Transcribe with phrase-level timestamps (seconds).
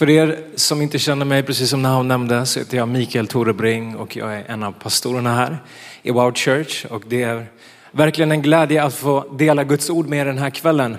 [0.00, 3.96] För er som inte känner mig, precis som Nahum nämnde, så heter jag Mikael Torebring
[3.96, 5.58] och jag är en av pastorerna här
[6.02, 6.86] i Wow Church.
[6.90, 7.46] Och det är
[7.90, 10.96] verkligen en glädje att få dela Guds ord med er den här kvällen.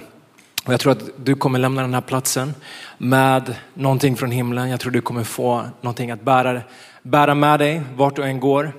[0.66, 2.54] Och jag tror att du kommer lämna den här platsen
[2.98, 4.70] med någonting från himlen.
[4.70, 6.62] Jag tror du kommer få någonting att bära,
[7.02, 8.74] bära med dig vart du än går.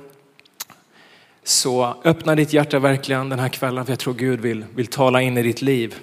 [1.44, 5.22] Så öppna ditt hjärta verkligen den här kvällen för jag tror Gud vill, vill tala
[5.22, 5.94] in i ditt liv.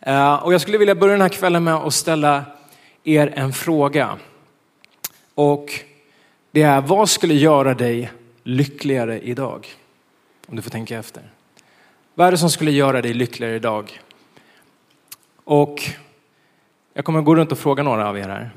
[0.00, 2.44] Eh, och jag skulle vilja börja den här kvällen med att ställa
[3.04, 4.18] er en fråga.
[5.34, 5.80] Och
[6.50, 8.10] det är, vad skulle göra dig
[8.42, 9.66] lyckligare idag?
[10.46, 11.22] Om du får tänka efter.
[12.14, 14.00] Vad är det som skulle göra dig lyckligare idag?
[15.44, 15.82] Och
[16.94, 18.50] jag kommer gå runt och fråga några av er här.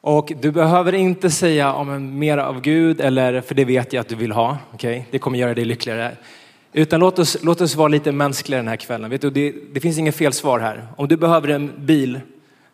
[0.00, 4.00] Och du behöver inte säga om en mer av Gud, eller, för det vet jag
[4.00, 4.58] att du vill ha.
[4.72, 5.02] Okay?
[5.10, 6.16] Det kommer göra dig lyckligare.
[6.72, 9.10] Utan låt oss, låt oss vara lite mänskliga den här kvällen.
[9.10, 10.86] Vet du, det, det finns inget fel svar här.
[10.96, 12.20] Om du behöver en bil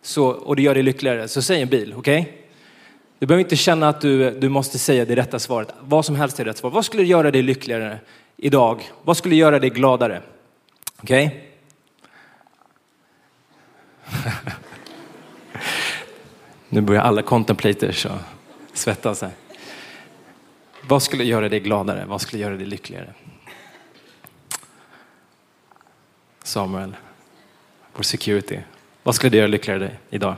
[0.02, 1.94] så, och det gör dig lyckligare, så säg en bil.
[1.96, 2.20] Okej?
[2.20, 2.32] Okay?
[3.18, 5.74] Du behöver inte känna att du, du måste säga det rätta svaret.
[5.80, 6.70] Vad som helst är rätt svar.
[6.70, 7.98] Vad skulle göra dig lyckligare
[8.36, 8.82] idag?
[9.02, 10.22] Vad skulle göra dig gladare?
[11.02, 11.26] Okej?
[11.26, 11.40] Okay?
[16.68, 18.18] nu börjar alla contemplators och
[18.72, 19.30] svettas här.
[20.88, 22.04] Vad skulle göra dig gladare?
[22.04, 23.14] Vad skulle göra dig lyckligare?
[26.42, 26.96] Samuel,
[27.94, 28.58] vår security.
[29.02, 30.36] Vad skulle det göra lyckligare dig idag?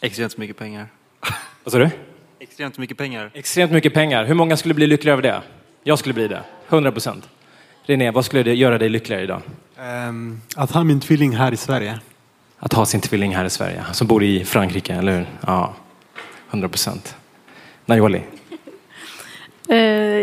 [0.00, 0.86] Extremt mycket pengar.
[1.64, 1.90] Vad sa du?
[2.38, 3.30] Extremt mycket pengar.
[3.34, 4.24] Extremt mycket pengar.
[4.24, 5.42] Hur många skulle bli lyckliga över det?
[5.84, 6.42] Jag skulle bli det.
[6.68, 7.28] 100 procent.
[7.82, 9.42] René, vad skulle det göra dig lyckligare idag?
[10.08, 12.00] Um, att ha min tvilling här i Sverige.
[12.58, 15.26] Att ha sin tvilling här i Sverige, som bor i Frankrike, eller hur?
[15.46, 15.74] Ja,
[16.50, 17.16] 100 procent.
[17.86, 18.22] Najoli?
[19.70, 19.76] Uh,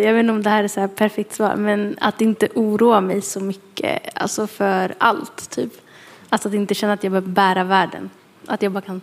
[0.06, 3.02] jag vet inte om det här är så här perfekt svar, men att inte oroa
[3.02, 5.72] mig så mycket, alltså för allt, typ.
[6.30, 8.10] Alltså att inte känna att jag behöver bära världen.
[8.48, 9.02] Att jag bara kan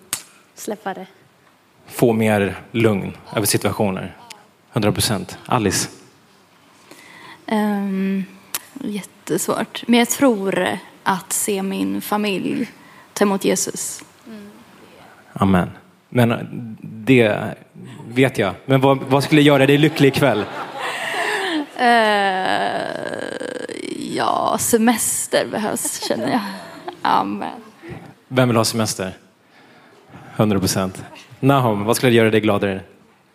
[0.54, 1.06] släppa det.
[1.86, 4.16] Få mer lugn över situationer.
[4.72, 5.38] 100 procent.
[5.46, 5.88] Alice?
[7.46, 8.24] Um,
[8.80, 9.82] jättesvårt.
[9.86, 10.68] Men jag tror
[11.02, 12.70] att se min familj
[13.12, 14.04] ta emot Jesus.
[14.26, 14.50] Mm.
[15.32, 15.70] Amen.
[16.08, 17.54] Men det
[18.08, 18.54] vet jag.
[18.64, 20.44] Men vad, vad skulle göra dig lycklig ikväll?
[21.80, 21.86] Uh,
[24.16, 26.40] ja, semester behövs känner jag.
[27.02, 27.60] Amen.
[28.28, 29.12] Vem vill ha semester?
[30.36, 31.04] 100 procent.
[31.40, 32.80] Nahom, vad skulle göra dig gladare?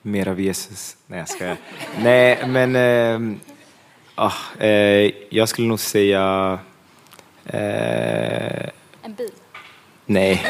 [0.01, 0.97] Mer av Jesus.
[1.07, 1.57] Nej, jag skojar.
[2.03, 3.37] Nej, men eh,
[4.15, 6.59] ah, eh, jag skulle nog säga...
[7.45, 8.69] Eh,
[9.03, 9.31] en bil?
[10.05, 10.45] Nej,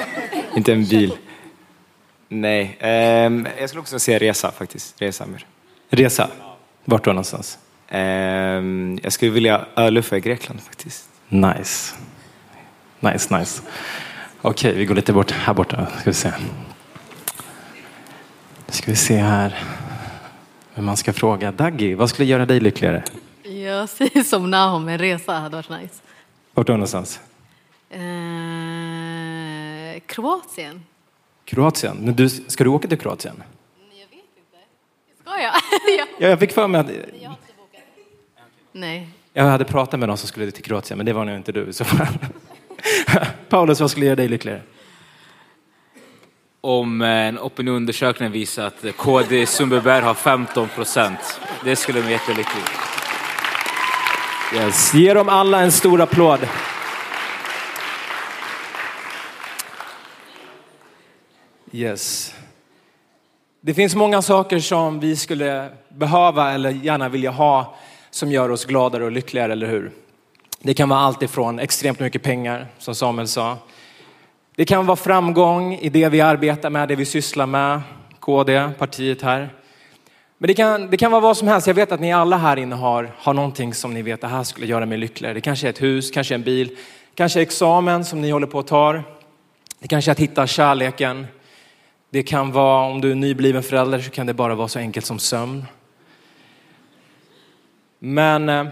[0.55, 1.17] inte en bil.
[2.33, 5.01] Nej, ehm, jag skulle också säga resa faktiskt.
[5.01, 5.45] Resa mer.
[5.89, 6.29] Resa?
[6.85, 7.59] Vart då någonstans?
[7.87, 11.09] Ehm, jag skulle vilja öluffa i Grekland faktiskt.
[11.29, 11.95] Nice.
[12.99, 13.61] Nice, nice.
[14.41, 15.87] Okej, vi går lite bort här borta.
[15.99, 16.33] Ska vi se.
[18.67, 19.63] Ska vi se här.
[20.75, 21.51] Vem man ska fråga.
[21.51, 23.03] Daggy, vad skulle göra dig lyckligare?
[23.43, 25.95] Jag säger som Nahom, en resa hade varit nice.
[26.53, 27.19] Vart då någonstans?
[27.89, 27.99] Eh,
[30.05, 30.83] Kroatien.
[31.45, 32.15] Kroatien?
[32.15, 33.43] du, ska du åka till Kroatien?
[33.91, 35.21] Jag vet inte.
[35.23, 35.53] Ska jag?
[36.19, 36.87] ja, jag fick för mig att...
[38.71, 39.09] Nej.
[39.33, 41.73] Jag hade pratat med någon som skulle till Kroatien, men det var nog inte du.
[41.73, 41.85] Så
[43.49, 44.61] Paulus, vad skulle göra dig lyckligare?
[46.61, 51.39] Om en opinionsundersökning visar att KD Sundbyberg har 15 procent.
[51.63, 52.63] Det skulle mig jättelycklig.
[54.55, 54.93] Yes.
[54.93, 56.39] Ge dem alla en stor applåd.
[61.73, 62.33] Yes.
[63.61, 67.75] Det finns många saker som vi skulle behöva eller gärna vilja ha
[68.09, 69.91] som gör oss gladare och lyckligare, eller hur?
[70.59, 73.57] Det kan vara allt ifrån extremt mycket pengar, som Samuel sa.
[74.55, 77.81] Det kan vara framgång i det vi arbetar med, det vi sysslar med,
[78.19, 79.49] KD, partiet här.
[80.37, 81.67] Men det kan, det kan vara vad som helst.
[81.67, 84.43] Jag vet att ni alla här inne har, har någonting som ni vet, det här
[84.43, 85.33] skulle göra mig lyckligare.
[85.33, 86.77] Det kanske är ett hus, kanske en bil,
[87.15, 89.01] kanske examen som ni håller på att ta.
[89.79, 91.27] Det kanske är att hitta kärleken.
[92.13, 95.05] Det kan vara, om du är nybliven förälder så kan det bara vara så enkelt
[95.05, 95.65] som sömn.
[97.99, 98.67] Men eh,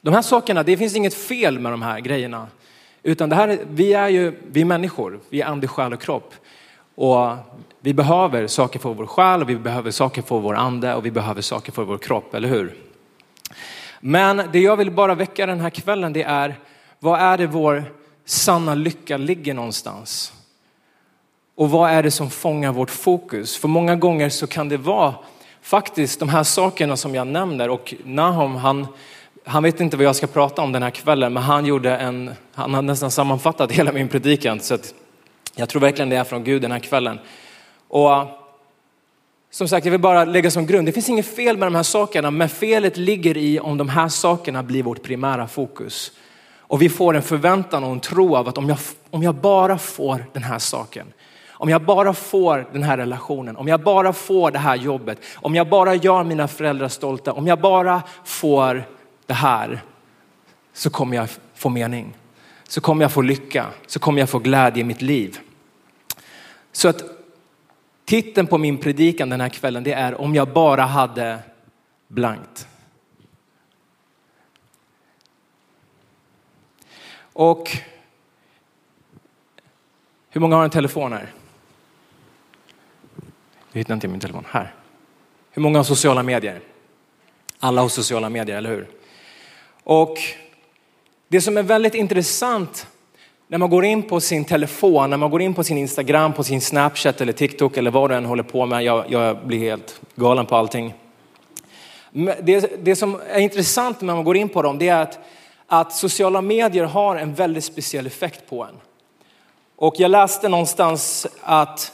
[0.00, 2.48] de här sakerna, det finns inget fel med de här grejerna.
[3.02, 6.34] Utan det här, vi är ju vi är människor, vi är ande, själ och kropp.
[6.94, 7.30] Och
[7.80, 11.10] vi behöver saker för vår själ, och vi behöver saker för vår ande och vi
[11.10, 12.74] behöver saker för vår kropp, eller hur?
[14.00, 16.54] Men det jag vill bara väcka den här kvällen det är,
[16.98, 17.84] vad är det vår
[18.24, 20.32] sanna lycka ligger någonstans?
[21.60, 23.56] Och vad är det som fångar vårt fokus?
[23.56, 25.14] För många gånger så kan det vara
[25.62, 28.86] faktiskt de här sakerna som jag nämner och Nahom han
[29.44, 32.30] han vet inte vad jag ska prata om den här kvällen, men han gjorde en,
[32.54, 34.60] han har nästan sammanfattat hela min predikan.
[34.60, 34.94] Så att
[35.54, 37.18] jag tror verkligen det är från Gud den här kvällen.
[37.88, 38.28] Och eh,
[39.50, 40.88] som sagt, jag vill bara lägga som grund.
[40.88, 44.08] Det finns inget fel med de här sakerna, men felet ligger i om de här
[44.08, 46.12] sakerna blir vårt primära fokus.
[46.58, 48.78] Och vi får en förväntan och en tro av att om jag,
[49.10, 51.12] om jag bara får den här saken,
[51.60, 55.54] om jag bara får den här relationen, om jag bara får det här jobbet, om
[55.54, 58.84] jag bara gör mina föräldrar stolta, om jag bara får
[59.26, 59.82] det här
[60.72, 62.16] så kommer jag få mening.
[62.68, 65.38] Så kommer jag få lycka, så kommer jag få glädje i mitt liv.
[66.72, 67.02] Så att
[68.04, 71.38] titeln på min predikan den här kvällen det är om jag bara hade
[72.08, 72.68] blankt.
[77.32, 77.70] Och
[80.30, 81.34] hur många har en telefon här?
[83.72, 84.44] Nu hittar inte min telefon.
[84.50, 84.74] Här.
[85.50, 86.60] Hur många har sociala medier?
[87.58, 88.88] Alla har sociala medier, eller hur?
[89.84, 90.18] Och
[91.28, 92.86] det som är väldigt intressant
[93.48, 96.44] när man går in på sin telefon, när man går in på sin Instagram, på
[96.44, 98.84] sin Snapchat eller TikTok eller vad du än håller på med.
[98.84, 100.94] Jag, jag blir helt galen på allting.
[102.40, 105.18] Det, det som är intressant när man går in på dem det är att,
[105.66, 108.74] att sociala medier har en väldigt speciell effekt på en.
[109.76, 111.92] Och jag läste någonstans att,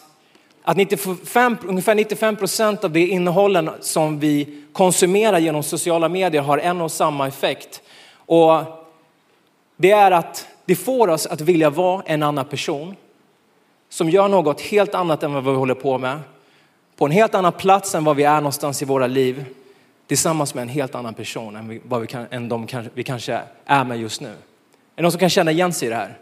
[0.68, 6.58] att 95, ungefär 95 procent av det innehållen som vi konsumerar genom sociala medier har
[6.58, 7.82] en och samma effekt.
[8.14, 8.62] Och
[9.76, 12.96] det är att det får oss att vilja vara en annan person
[13.88, 16.18] som gör något helt annat än vad vi håller på med.
[16.96, 19.44] På en helt annan plats än vad vi är någonstans i våra liv.
[20.06, 23.84] Tillsammans med en helt annan person än, vad vi, kan, än de vi kanske är
[23.84, 24.28] med just nu.
[24.28, 24.34] Är
[24.94, 26.18] det någon som kan känna igen sig i det här?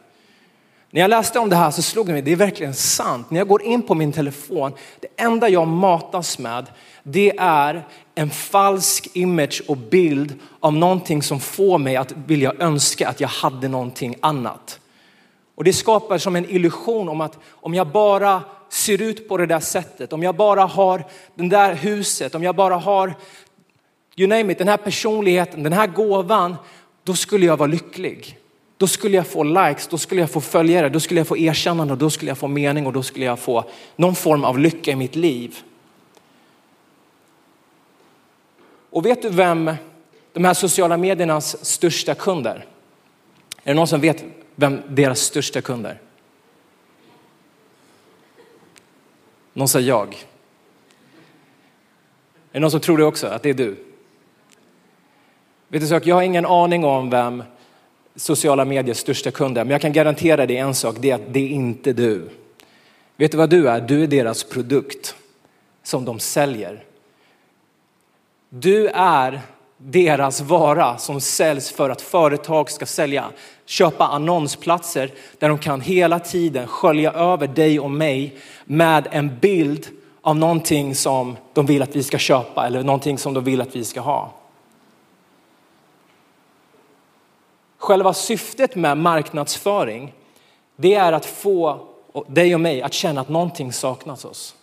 [0.94, 3.30] När jag läste om det här så slog det mig, det är verkligen sant.
[3.30, 6.66] När jag går in på min telefon, det enda jag matas med,
[7.02, 13.08] det är en falsk image och bild av någonting som får mig att vilja önska
[13.08, 14.80] att jag hade någonting annat.
[15.54, 19.46] Och det skapar som en illusion om att om jag bara ser ut på det
[19.46, 21.04] där sättet, om jag bara har
[21.34, 23.14] det där huset, om jag bara har,
[24.16, 26.56] you name it, den här personligheten, den här gåvan,
[27.04, 28.38] då skulle jag vara lycklig.
[28.84, 31.96] Då skulle jag få likes, då skulle jag få följare, då skulle jag få erkännande,
[31.96, 33.64] då skulle jag få mening och då skulle jag få
[33.96, 35.58] någon form av lycka i mitt liv.
[38.90, 39.70] Och vet du vem
[40.32, 42.66] de här sociala mediernas största kunder?
[43.62, 46.00] Är det någon som vet vem deras största kunder?
[49.52, 50.08] Någon sa jag.
[50.08, 50.14] Är
[52.52, 53.76] det någon som tror det också, att det är du?
[55.68, 57.42] Vet du jag har ingen aning om vem
[58.16, 61.40] sociala mediers största kunder, men jag kan garantera dig en sak, det är att det
[61.40, 62.28] är inte du.
[63.16, 63.80] Vet du vad du är?
[63.80, 65.14] Du är deras produkt
[65.82, 66.84] som de säljer.
[68.48, 69.40] Du är
[69.76, 73.24] deras vara som säljs för att företag ska sälja.
[73.66, 79.86] Köpa annonsplatser där de kan hela tiden skölja över dig och mig med en bild
[80.20, 83.76] av någonting som de vill att vi ska köpa eller någonting som de vill att
[83.76, 84.32] vi ska ha.
[87.84, 90.12] Själva syftet med marknadsföring,
[90.76, 91.78] det är att få
[92.26, 94.54] dig och mig att känna att någonting saknas oss.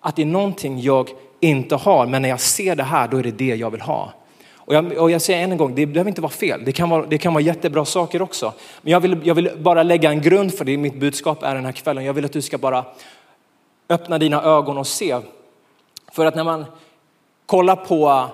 [0.00, 1.10] Att det är någonting jag
[1.40, 4.12] inte har, men när jag ser det här, då är det det jag vill ha.
[4.54, 6.64] Och jag, och jag säger än en gång, det behöver inte vara fel.
[6.64, 8.52] Det kan vara, det kan vara jättebra saker också.
[8.82, 10.76] Men jag vill, jag vill bara lägga en grund för det.
[10.76, 12.04] Mitt budskap är den här kvällen.
[12.04, 12.84] Jag vill att du ska bara
[13.88, 15.18] öppna dina ögon och se.
[16.12, 16.64] För att när man
[17.46, 18.28] kollar på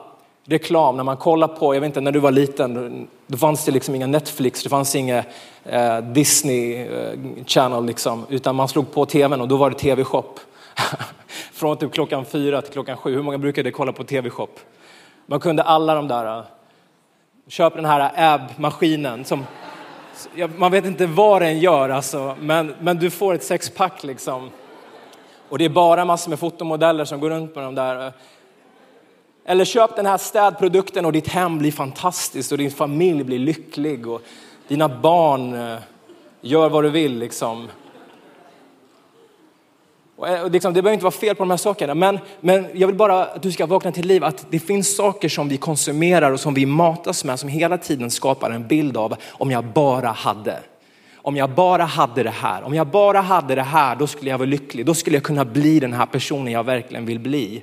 [0.46, 3.72] reklam, när man kollar på, jag vet inte, när du var liten, då fanns det
[3.72, 5.24] liksom inga Netflix, det fanns inga
[5.64, 10.34] eh, Disney eh, Channel liksom, utan man slog på tvn och då var det tv-shop.
[11.52, 13.14] Från typ klockan fyra till klockan sju.
[13.14, 14.48] Hur många brukade kolla på tv-shop?
[15.26, 16.38] Man kunde alla de där.
[16.38, 16.44] Eh,
[17.48, 19.44] köp den här eh, AB-maskinen som
[20.56, 24.50] man vet inte vad den gör alltså, men, men du får ett sexpack liksom.
[25.48, 28.12] Och det är bara massor med fotomodeller som går runt med de där.
[29.48, 34.06] Eller köp den här städprodukten och ditt hem blir fantastiskt och din familj blir lycklig
[34.06, 34.22] och
[34.68, 35.78] dina barn eh,
[36.40, 37.68] gör vad du vill liksom.
[40.26, 42.86] Eh, och liksom, det behöver inte vara fel på de här sakerna, men, men jag
[42.86, 46.32] vill bara att du ska vakna till liv att det finns saker som vi konsumerar
[46.32, 50.08] och som vi matas med som hela tiden skapar en bild av om jag bara
[50.08, 50.58] hade.
[51.16, 54.38] Om jag bara hade det här, om jag bara hade det här, då skulle jag
[54.38, 54.86] vara lycklig.
[54.86, 57.62] Då skulle jag kunna bli den här personen jag verkligen vill bli.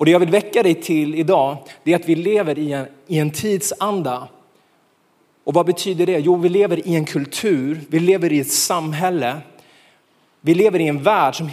[0.00, 2.86] Och det jag vill väcka dig till idag, det är att vi lever i en,
[3.06, 4.28] i en tidsanda.
[5.44, 6.18] Och vad betyder det?
[6.18, 9.36] Jo, vi lever i en kultur, vi lever i ett samhälle
[10.40, 11.50] vi lever i en värld som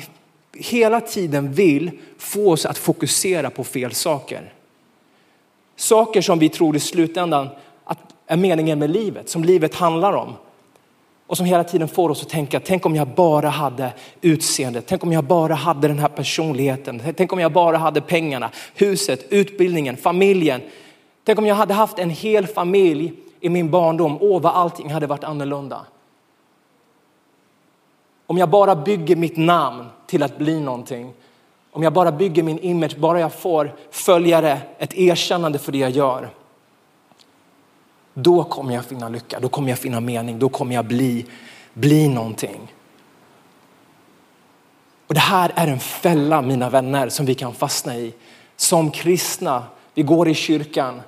[0.54, 4.54] hela tiden vill få oss att fokusera på fel saker.
[5.76, 7.50] Saker som vi tror i slutändan
[7.84, 10.34] att är meningen med livet, som livet handlar om.
[11.28, 15.04] Och som hela tiden får oss att tänka, tänk om jag bara hade utseendet, tänk
[15.04, 19.98] om jag bara hade den här personligheten, tänk om jag bara hade pengarna, huset, utbildningen,
[19.98, 20.62] familjen.
[21.24, 25.08] Tänk om jag hade haft en hel familj i min barndom, åh vad allting hade
[25.08, 25.86] varit annorlunda.
[28.28, 31.14] Om jag bara bygger mitt namn till att bli någonting,
[31.72, 35.92] om jag bara bygger min image, bara jag får följare, ett erkännande för det jag
[35.92, 36.30] gör.
[38.20, 41.26] Då kommer jag finna lycka, då kommer jag finna mening, då kommer jag bli,
[41.74, 42.74] bli någonting.
[45.08, 48.14] Och det här är en fälla mina vänner som vi kan fastna i.
[48.56, 51.02] Som kristna, vi går i kyrkan,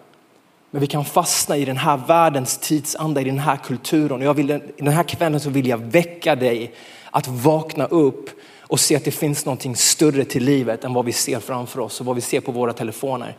[0.71, 4.19] men vi kan fastna i den här världens tidsanda, i den här kulturen.
[4.19, 4.47] Och jag vill,
[4.77, 6.73] den här kvällen så vill jag väcka dig
[7.11, 11.11] att vakna upp och se att det finns någonting större till livet än vad vi
[11.11, 13.37] ser framför oss och vad vi ser på våra telefoner.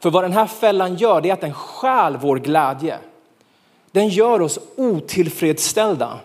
[0.00, 2.98] För vad den här fällan gör det är att den stjäl vår glädje.
[3.90, 6.18] Den gör oss otillfredsställda.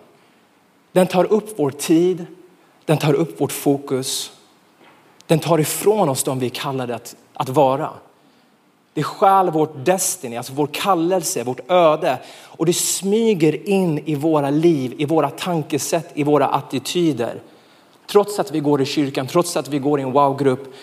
[0.92, 2.26] Den tar upp vår tid,
[2.84, 4.32] den tar upp vårt fokus.
[5.26, 7.90] Den tar ifrån oss de vi är kallade att, att vara.
[8.94, 12.18] Det stjäl vårt destiny, alltså vår kallelse, vårt öde.
[12.44, 17.40] Och det smyger in i våra liv, i våra tankesätt, i våra attityder.
[18.06, 20.74] Trots att vi går i kyrkan, trots att vi går i en wow-grupp,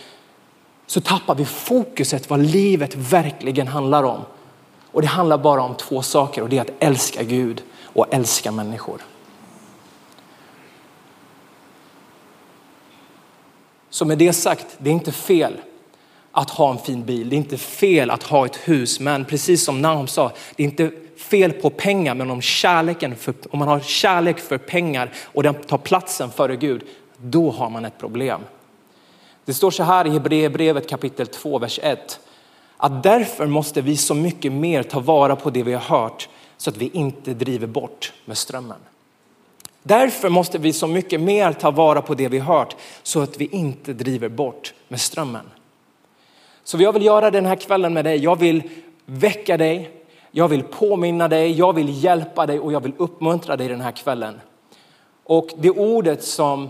[0.89, 4.22] så tappar vi fokuset vad livet verkligen handlar om.
[4.91, 8.51] Och det handlar bara om två saker och det är att älska Gud och älska
[8.51, 9.01] människor.
[13.89, 15.53] Så med det sagt, det är inte fel
[16.31, 17.29] att ha en fin bil.
[17.29, 20.67] Det är inte fel att ha ett hus, men precis som Naum sa, det är
[20.67, 25.43] inte fel på pengar, men om, kärleken för, om man har kärlek för pengar och
[25.43, 26.84] den tar platsen före Gud,
[27.17, 28.41] då har man ett problem.
[29.50, 32.20] Det står så här i Hebreerbrevet kapitel 2, vers 1.
[32.77, 36.70] Att därför måste vi så mycket mer ta vara på det vi har hört så
[36.70, 38.77] att vi inte driver bort med strömmen.
[39.84, 43.38] Därför måste vi så mycket mer ta vara på det vi har hört så att
[43.38, 45.46] vi inte driver bort med strömmen.
[46.63, 48.18] Så jag vill göra den här kvällen med dig.
[48.18, 48.63] Jag vill
[49.06, 49.91] väcka dig.
[50.32, 51.51] Jag vill påminna dig.
[51.51, 54.41] Jag vill hjälpa dig och jag vill uppmuntra dig den här kvällen.
[55.24, 56.70] Och det ordet som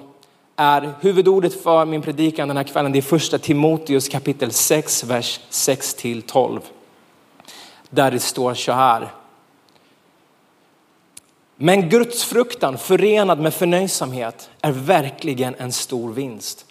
[0.60, 2.92] är huvudordet för min predikan den här kvällen.
[2.92, 6.62] Det är första Timoteus kapitel 6, vers 6 till 12.
[7.90, 9.12] Där det står så här.
[11.56, 16.66] Men Guds fruktan förenad med förnöjsamhet är verkligen en stor vinst.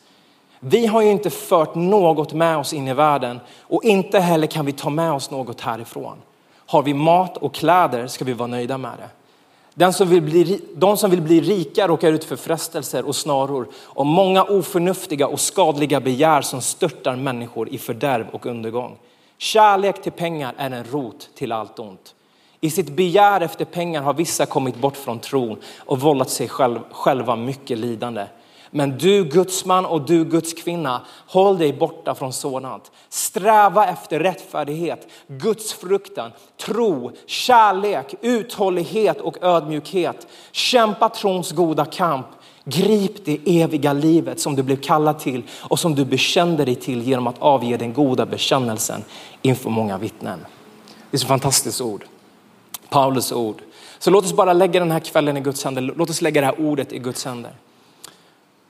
[0.61, 4.67] Vi har ju inte fört något med oss in i världen och inte heller kan
[4.67, 6.19] vi ta med oss något härifrån.
[6.67, 9.18] Har vi mat och kläder ska vi vara nöjda med det.
[9.79, 13.69] Den som vill bli, de som vill bli rika råkar ut för frestelser och snaror
[13.75, 18.97] och många oförnuftiga och skadliga begär som störtar människor i fördärv och undergång.
[19.37, 22.15] Kärlek till pengar är en rot till allt ont.
[22.61, 26.49] I sitt begär efter pengar har vissa kommit bort från tron och vållat sig
[26.91, 28.25] själva mycket lidande.
[28.71, 32.91] Men du gudsman och du Guds kvinna, håll dig borta från sådant.
[33.09, 40.27] Sträva efter rättfärdighet, gudsfruktan, tro, kärlek, uthållighet och ödmjukhet.
[40.53, 42.27] Kämpa trons goda kamp.
[42.65, 47.03] Grip det eviga livet som du blev kallad till och som du bekände dig till
[47.03, 49.05] genom att avge den goda bekännelsen
[49.43, 50.39] inför många vittnen.
[51.11, 52.05] Det är så fantastiskt ord.
[52.89, 53.63] Paulus ord.
[53.99, 55.83] Så låt oss bara lägga den här kvällen i Guds händer.
[55.83, 57.53] Låt oss lägga det här ordet i Guds händer.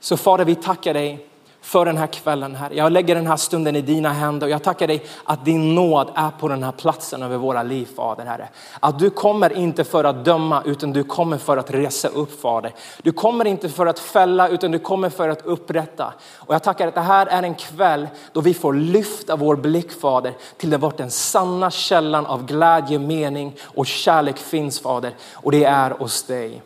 [0.00, 1.28] Så Fader, vi tackar dig
[1.60, 2.70] för den här kvällen här.
[2.70, 6.12] Jag lägger den här stunden i dina händer och jag tackar dig att din nåd
[6.14, 8.48] är på den här platsen över våra liv Fader Herre.
[8.80, 12.74] Att du kommer inte för att döma utan du kommer för att resa upp Fader.
[13.02, 16.12] Du kommer inte för att fälla utan du kommer för att upprätta.
[16.36, 20.00] Och jag tackar att det här är en kväll då vi får lyfta vår blick
[20.00, 25.12] Fader till det vart den sanna källan av glädje, mening och kärlek finns Fader.
[25.34, 26.62] Och det är hos dig.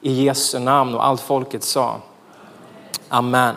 [0.00, 2.00] I Jesu namn och allt folket sa.
[3.08, 3.54] Amen.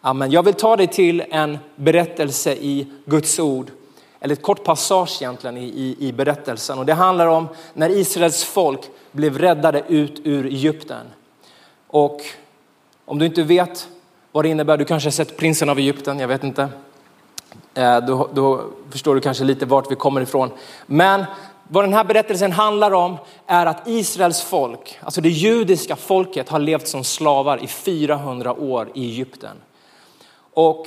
[0.00, 0.30] Amen.
[0.30, 3.70] Jag vill ta dig till en berättelse i Guds ord,
[4.20, 6.78] eller ett kort passage egentligen i, i, i berättelsen.
[6.78, 8.80] Och det handlar om när Israels folk
[9.12, 11.06] blev räddade ut ur Egypten.
[11.86, 12.20] Och
[13.04, 13.88] om du inte vet
[14.32, 16.68] vad det innebär, du kanske har sett Prinsen av Egypten, jag vet inte.
[17.74, 20.50] Eh, då, då förstår du kanske lite vart vi kommer ifrån.
[20.86, 21.24] Men
[21.68, 26.58] vad den här berättelsen handlar om är att Israels folk, alltså det judiska folket har
[26.58, 29.56] levt som slavar i 400 år i Egypten.
[30.54, 30.86] Och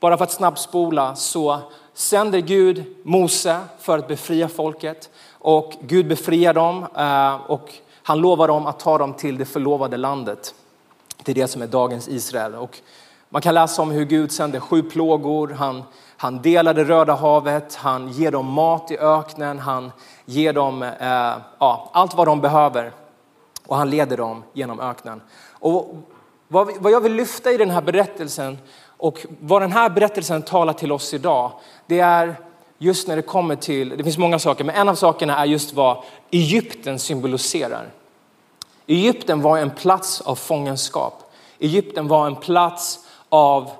[0.00, 1.58] bara för att snabbspola så
[1.94, 7.72] sänder Gud Mose för att befria folket och Gud befriar dem eh, och
[8.02, 10.54] han lovar dem att ta dem till det förlovade landet.
[11.22, 12.54] Till det som är dagens Israel.
[12.54, 12.78] Och
[13.28, 15.82] man kan läsa om hur Gud sänder sju plågor, han
[16.16, 19.92] han delar det Röda havet, han ger dem mat i öknen, han
[20.24, 22.92] ger dem eh, ja, allt vad de behöver
[23.66, 25.22] och han leder dem genom öknen.
[25.50, 25.94] Och
[26.48, 28.58] vad, vad jag vill lyfta i den här berättelsen
[28.96, 31.52] och vad den här berättelsen talar till oss idag,
[31.86, 32.36] det är
[32.78, 35.74] just när det kommer till, det finns många saker, men en av sakerna är just
[35.74, 37.88] vad Egypten symboliserar.
[38.86, 41.32] Egypten var en plats av fångenskap.
[41.58, 43.70] Egypten var en plats av,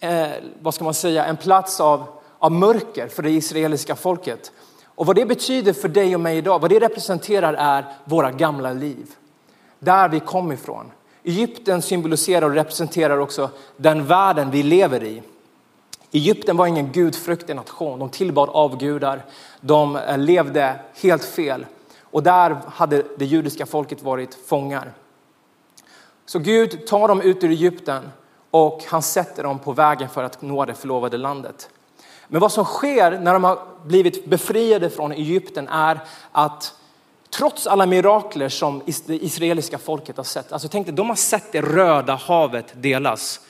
[0.00, 0.28] eh,
[0.60, 2.04] vad ska man säga, en plats av,
[2.38, 4.52] av mörker för det israeliska folket.
[4.84, 8.72] Och vad det betyder för dig och mig idag, vad det representerar är våra gamla
[8.72, 9.06] liv.
[9.78, 10.90] Där vi kom ifrån.
[11.24, 15.22] Egypten symboliserar och representerar också den världen vi lever i.
[16.12, 17.98] Egypten var ingen gudfruktig nation.
[17.98, 19.24] De tillbad avgudar.
[19.60, 21.66] De eh, levde helt fel.
[22.00, 24.92] Och där hade det judiska folket varit fångar.
[26.26, 28.02] Så Gud tar dem ut ur Egypten
[28.50, 31.68] och han sätter dem på vägen för att nå det förlovade landet.
[32.28, 36.00] Men vad som sker när de har blivit befriade från Egypten är
[36.32, 36.74] att
[37.30, 41.52] trots alla mirakler som det israeliska folket har sett, alltså tänk dig, de har sett
[41.52, 43.40] det röda havet delas.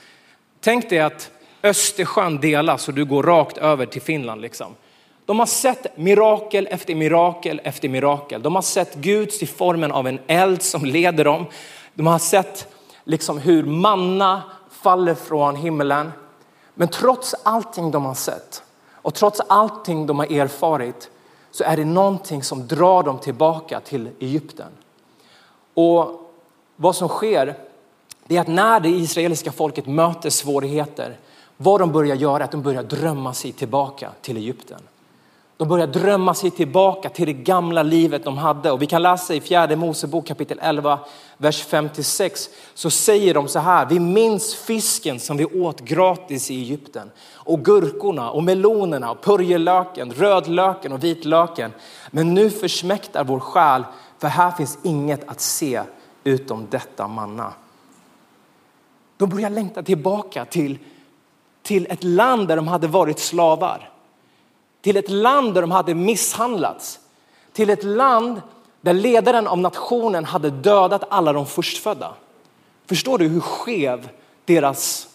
[0.60, 1.30] Tänk dig att
[1.62, 4.40] Östersjön delas och du går rakt över till Finland.
[4.40, 4.74] Liksom.
[5.26, 8.42] De har sett mirakel efter mirakel efter mirakel.
[8.42, 11.46] De har sett Gud i formen av en eld som leder dem.
[11.94, 12.68] De har sett
[13.04, 14.42] liksom hur manna
[14.86, 16.12] faller från himlen.
[16.74, 18.62] Men trots allting de har sett
[18.92, 21.10] och trots allting de har erfarit
[21.50, 24.72] så är det någonting som drar dem tillbaka till Egypten.
[25.74, 26.30] Och
[26.76, 27.58] vad som sker
[28.28, 31.18] är att när det israeliska folket möter svårigheter,
[31.56, 34.80] vad de börjar göra är att de börjar drömma sig tillbaka till Egypten.
[35.56, 38.70] De börjar drömma sig tillbaka till det gamla livet de hade.
[38.70, 40.98] Och vi kan läsa i fjärde Mosebok kapitel 11,
[41.36, 42.48] vers 56.
[42.74, 47.10] Så säger de så här, vi minns fisken som vi åt gratis i Egypten.
[47.32, 51.72] Och gurkorna och melonerna och purjelöken, rödlöken och vitlöken.
[52.10, 53.84] Men nu försmäktar vår själ,
[54.18, 55.82] för här finns inget att se
[56.24, 57.52] utom detta manna.
[59.16, 60.78] De börjar längta tillbaka till,
[61.62, 63.90] till ett land där de hade varit slavar
[64.86, 66.98] till ett land där de hade misshandlats,
[67.52, 68.42] till ett land
[68.80, 72.14] där ledaren av nationen hade dödat alla de förstfödda.
[72.88, 74.08] Förstår du hur skev
[74.44, 75.08] deras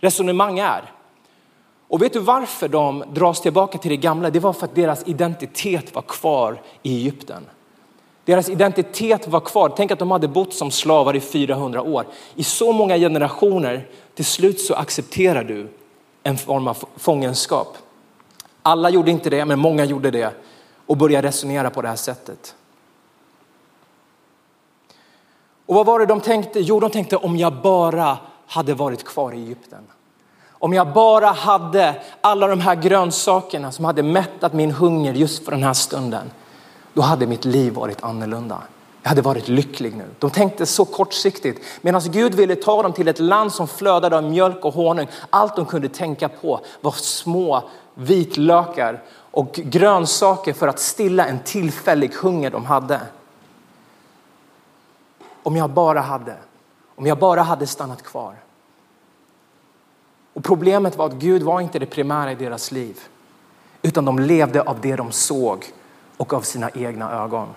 [0.00, 0.92] resonemang är?
[1.88, 4.30] Och vet du varför de dras tillbaka till det gamla?
[4.30, 7.46] Det var för att deras identitet var kvar i Egypten.
[8.24, 9.72] Deras identitet var kvar.
[9.76, 12.06] Tänk att de hade bott som slavar i 400 år.
[12.34, 15.68] I så många generationer, till slut så accepterar du
[16.22, 17.76] en form av fångenskap.
[18.62, 20.34] Alla gjorde inte det, men många gjorde det
[20.86, 22.54] och började resonera på det här sättet.
[25.66, 26.60] Och vad var det de tänkte?
[26.60, 29.82] Jo, de tänkte om jag bara hade varit kvar i Egypten.
[30.50, 35.50] Om jag bara hade alla de här grönsakerna som hade mättat min hunger just för
[35.50, 36.30] den här stunden.
[36.94, 38.62] Då hade mitt liv varit annorlunda.
[39.02, 40.04] Jag hade varit lycklig nu.
[40.18, 41.64] De tänkte så kortsiktigt.
[41.80, 45.06] Medan Gud ville ta dem till ett land som flödade av mjölk och honung.
[45.30, 47.62] Allt de kunde tänka på var små
[47.94, 53.00] vitlökar och grönsaker för att stilla en tillfällig hunger de hade.
[55.42, 56.36] Om jag bara hade,
[56.94, 58.34] om jag bara hade stannat kvar.
[60.32, 63.00] Och problemet var att Gud var inte det primära i deras liv,
[63.82, 65.64] utan de levde av det de såg
[66.16, 67.48] och av sina egna ögon.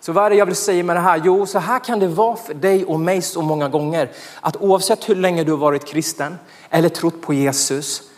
[0.00, 1.22] Så vad är det jag vill säga med det här?
[1.24, 4.10] Jo, så här kan det vara för dig och mig så många gånger.
[4.40, 6.38] Att oavsett hur länge du har varit kristen
[6.70, 8.09] eller trott på Jesus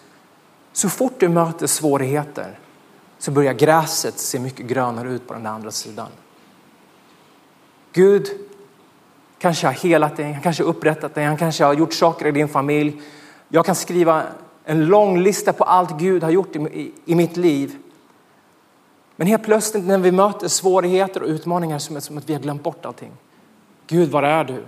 [0.73, 2.59] så fort du möter svårigheter
[3.19, 6.09] så börjar gräset se mycket grönare ut på den andra sidan.
[7.93, 8.29] Gud
[9.39, 12.31] kanske har helat dig, han kanske har upprättat dig, han kanske har gjort saker i
[12.31, 13.03] din familj.
[13.49, 14.23] Jag kan skriva
[14.65, 17.77] en lång lista på allt Gud har gjort i, i mitt liv.
[19.17, 22.41] Men helt plötsligt när vi möter svårigheter och utmaningar som är som att vi har
[22.41, 23.13] glömt bort allting.
[23.87, 24.65] Gud, var är du?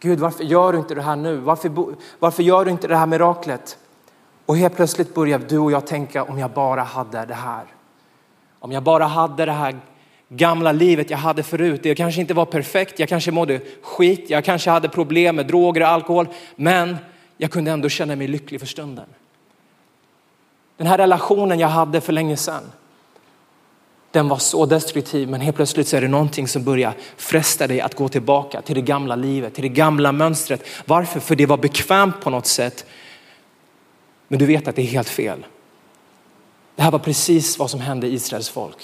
[0.00, 1.36] Gud, varför gör du inte det här nu?
[1.36, 3.78] Varför, varför gör du inte det här miraklet?
[4.46, 7.64] Och helt plötsligt börjar du och jag tänka om jag bara hade det här.
[8.58, 9.80] Om jag bara hade det här
[10.28, 11.80] gamla livet jag hade förut.
[11.82, 15.80] Det kanske inte var perfekt, jag kanske mådde skit, jag kanske hade problem med droger
[15.80, 16.28] och alkohol.
[16.56, 16.96] Men
[17.36, 19.06] jag kunde ändå känna mig lycklig för stunden.
[20.76, 22.62] Den här relationen jag hade för länge sedan.
[24.10, 27.80] Den var så destruktiv men helt plötsligt så är det någonting som börjar fresta dig
[27.80, 30.66] att gå tillbaka till det gamla livet, till det gamla mönstret.
[30.84, 31.20] Varför?
[31.20, 32.86] För det var bekvämt på något sätt
[34.32, 35.46] men du vet att det är helt fel.
[36.76, 38.76] Det här var precis vad som hände Israels folk.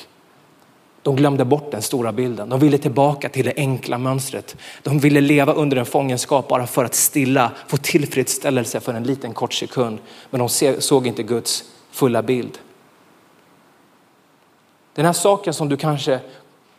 [1.02, 2.48] De glömde bort den stora bilden.
[2.48, 4.56] De ville tillbaka till det enkla mönstret.
[4.82, 9.34] De ville leva under en fångenskap bara för att stilla, få tillfredsställelse för en liten
[9.34, 9.98] kort sekund.
[10.30, 10.48] Men de
[10.80, 12.58] såg inte Guds fulla bild.
[14.94, 16.20] Den här saken som du kanske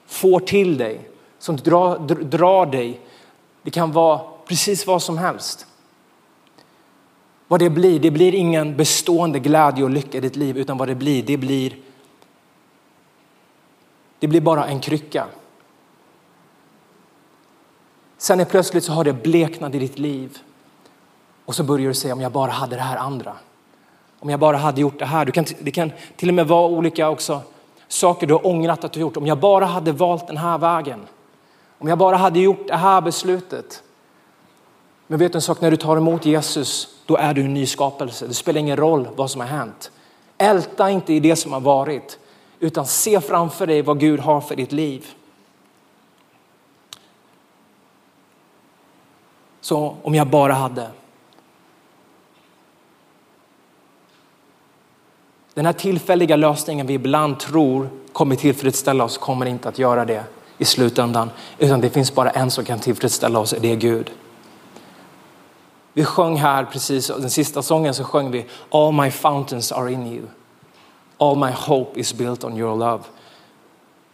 [0.08, 3.00] får till dig, som drar, drar dig,
[3.64, 5.66] det kan vara precis vad som helst.
[7.50, 10.88] Vad det blir, det blir ingen bestående glädje och lycka i ditt liv, utan vad
[10.88, 11.76] det blir, det blir
[14.20, 15.26] det blir bara en krycka.
[18.18, 20.38] Sen är plötsligt så har det bleknat i ditt liv
[21.46, 23.34] och så börjar du säga om jag bara hade det här andra.
[24.20, 25.26] Om jag bara hade gjort det här.
[25.26, 27.42] Du kan, det kan till och med vara olika också
[27.88, 29.18] saker du har ångrat att du gjort.
[29.18, 31.08] Om jag bara hade valt den här vägen.
[31.78, 33.84] Om jag bara hade gjort det här beslutet.
[35.12, 37.66] Men vet du en sak, när du tar emot Jesus, då är du en ny
[37.66, 38.28] skapelse.
[38.28, 39.92] Det spelar ingen roll vad som har hänt.
[40.38, 42.20] Älta inte i det som har varit,
[42.60, 45.06] utan se framför dig vad Gud har för ditt liv.
[49.62, 50.88] Så om jag bara hade.
[55.54, 60.24] Den här tillfälliga lösningen vi ibland tror kommer tillfredsställa oss kommer inte att göra det
[60.58, 61.30] i slutändan.
[61.58, 64.12] Utan det finns bara en som kan tillfredsställa oss, det är Gud.
[66.00, 70.08] Vi sjöng här precis, den sista sången så sjöng vi All my fountains are in
[70.08, 70.22] you.
[71.18, 73.04] All my hope is built on your love.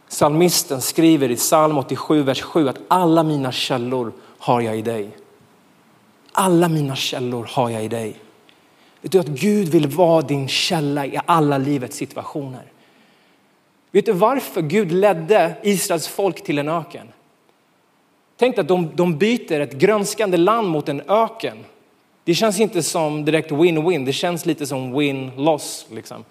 [0.07, 5.09] Salmisten skriver i psalm 87, vers 7 att alla mina källor har jag i dig.
[6.31, 8.19] Alla mina källor har jag i dig.
[9.01, 12.63] Vet du att Gud vill vara din källa i alla livets situationer?
[13.91, 17.07] Vet du varför Gud ledde Israels folk till en öken?
[18.37, 21.65] Tänk att de, de byter ett grönskande land mot en öken.
[22.25, 25.85] Det känns inte som direkt win-win, det känns lite som win-loss.
[25.91, 26.23] Liksom.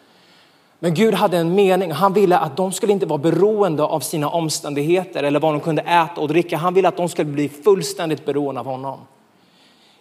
[0.79, 1.93] Men Gud hade en mening.
[1.93, 5.83] Han ville att de skulle inte vara beroende av sina omständigheter eller vad de kunde
[5.83, 6.57] äta och dricka.
[6.57, 8.99] Han ville att de skulle bli fullständigt beroende av honom.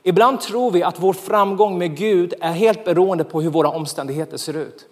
[0.04, 4.38] Ibland tror vi att vår framgång med Gud är helt beroende på hur våra omständigheter
[4.38, 4.86] ser ut.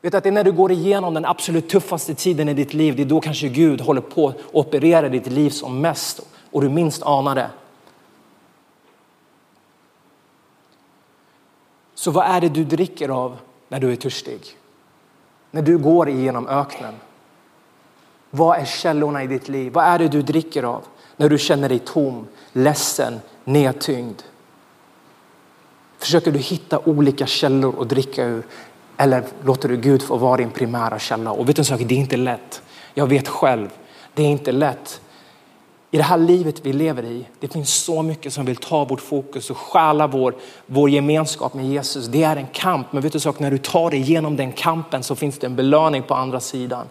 [0.00, 2.96] Vet att det är när du går igenom den absolut tuffaste tiden i ditt liv,
[2.96, 6.68] det är då kanske Gud håller på att operera ditt liv som mest och du
[6.68, 7.50] minst anar det.
[11.98, 13.36] Så vad är det du dricker av
[13.68, 14.40] när du är törstig?
[15.50, 16.94] När du går igenom öknen?
[18.30, 19.72] Vad är källorna i ditt liv?
[19.72, 20.84] Vad är det du dricker av
[21.16, 24.22] när du känner dig tom, ledsen, nedtyngd?
[25.98, 28.46] Försöker du hitta olika källor att dricka ur
[28.96, 31.32] eller låter du Gud få vara din primära källa?
[31.32, 32.62] Och vet du en sak, det är inte lätt.
[32.94, 33.68] Jag vet själv,
[34.14, 35.00] det är inte lätt.
[35.90, 39.00] I det här livet vi lever i, det finns så mycket som vill ta vårt
[39.00, 40.34] fokus och stjäla vår,
[40.66, 42.06] vår gemenskap med Jesus.
[42.06, 45.02] Det är en kamp, men vet du sak, när du tar dig igenom den kampen
[45.02, 46.86] så finns det en belöning på andra sidan.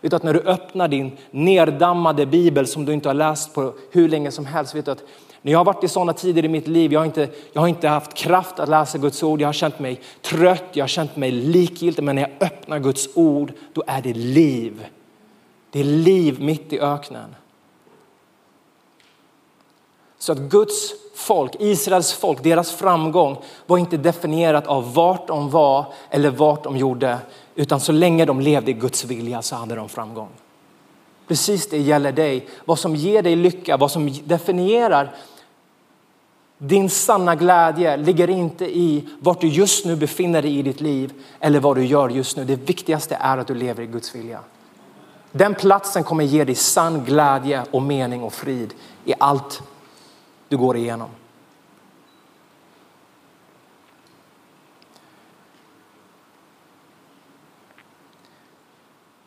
[0.00, 3.74] Vet du att när du öppnar din nerdammade bibel som du inte har läst på
[3.90, 5.02] hur länge som helst, vet du att
[5.42, 7.68] när jag har varit i sådana tider i mitt liv, jag har, inte, jag har
[7.68, 11.16] inte haft kraft att läsa Guds ord, jag har känt mig trött, jag har känt
[11.16, 14.86] mig likgiltig, men när jag öppnar Guds ord, då är det liv.
[15.70, 17.34] Det är liv mitt i öknen.
[20.20, 25.86] Så att Guds folk, Israels folk, deras framgång var inte definierat av vart de var
[26.10, 27.18] eller vart de gjorde,
[27.54, 30.28] utan så länge de levde i Guds vilja så hade de framgång.
[31.28, 32.48] Precis det gäller dig.
[32.64, 35.14] Vad som ger dig lycka, vad som definierar
[36.58, 41.12] din sanna glädje ligger inte i vart du just nu befinner dig i ditt liv
[41.40, 42.44] eller vad du gör just nu.
[42.44, 44.40] Det viktigaste är att du lever i Guds vilja.
[45.32, 49.62] Den platsen kommer ge dig sann glädje och mening och frid i allt
[50.50, 51.08] du går igenom.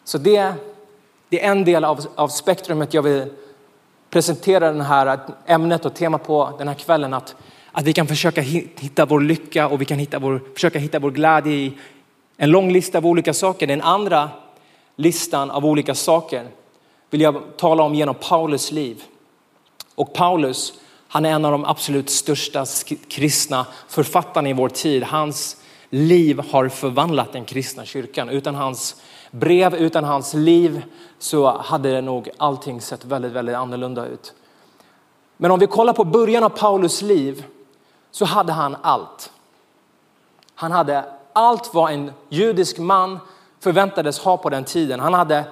[0.04, 0.54] Så det,
[1.30, 3.32] det är en del av, av spektrumet jag vill
[4.10, 7.14] presentera det här ämnet och temat på den här kvällen.
[7.14, 7.36] Att,
[7.72, 11.12] att vi kan försöka hitta vår lycka och vi kan hitta vår, försöka hitta vår
[11.12, 11.78] glädje i
[12.38, 13.68] en lång lista av olika saker.
[13.68, 14.30] Den andra
[14.96, 16.48] listan av olika saker
[17.10, 19.04] vill jag tala om genom Paulus liv.
[19.96, 20.74] Och Paulus,
[21.13, 22.65] han är en av de absolut största
[23.08, 25.04] kristna författarna i vår tid.
[25.04, 25.58] Hans
[25.89, 28.30] liv har förvandlat den kristna kyrkan.
[28.30, 30.84] Utan hans brev, utan hans liv
[31.19, 34.34] så hade det nog allting sett väldigt, väldigt annorlunda ut.
[35.38, 37.45] Men om vi kollar på början av Paulus liv
[38.12, 39.32] så hade han allt.
[40.56, 43.19] Han hade allt vad en judisk man
[43.60, 44.99] förväntades ha på den tiden.
[44.99, 45.43] Han hade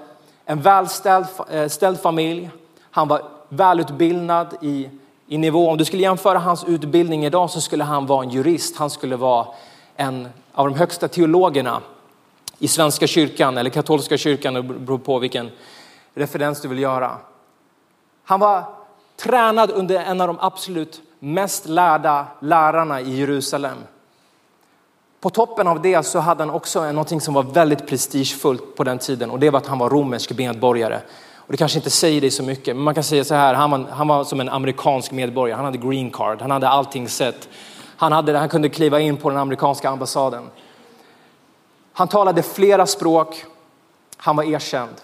[0.45, 2.50] en välställd eh, familj.
[2.91, 4.89] Han var välutbildad i,
[5.32, 5.70] i nivå.
[5.70, 8.78] Om du skulle jämföra hans utbildning idag så skulle han vara en jurist.
[8.78, 9.48] Han skulle vara
[9.96, 11.82] en av de högsta teologerna
[12.60, 15.52] i Svenska kyrkan eller katolska kyrkan, det beror på vilken
[16.13, 17.17] referens du vill göra.
[18.24, 18.63] Han var
[19.17, 23.78] tränad under en av de absolut mest lärda lärarna i Jerusalem.
[25.20, 29.00] På toppen av det så hade han också något som var väldigt prestigefullt på den
[29.00, 31.00] tiden och det var att han var romersk medborgare.
[31.52, 33.72] Och det kanske inte säger dig så mycket, men man kan säga så här, han
[33.72, 37.50] var, han var som en amerikansk medborgare, han hade green card, han hade allting sett.
[37.98, 40.50] Han, hade, han kunde kliva in på den amerikanska ambassaden.
[41.94, 43.46] Han talade flera språk,
[44.18, 44.96] han var erkänd.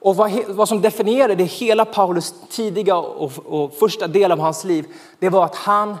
[0.00, 4.86] Och vad, vad som definierade hela Paulus tidiga och, och, första del av hans liv,
[5.18, 5.96] det var att han,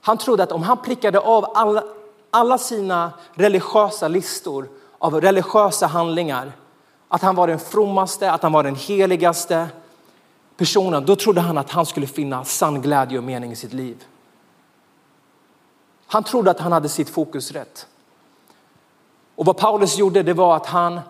[0.00, 1.82] han trodde att om han prickade av alla,
[2.30, 6.52] alla sina religiösa listor av religiösa handlingar,
[7.08, 9.68] att han var den frommaste, att han var den heligaste
[10.56, 14.04] personen, då trodde han att han skulle finna sann glädje och mening i sitt liv.
[16.06, 17.86] Han trodde att han hade sitt fokus rätt.
[19.34, 21.00] Och vad Paulus gjorde det var att han,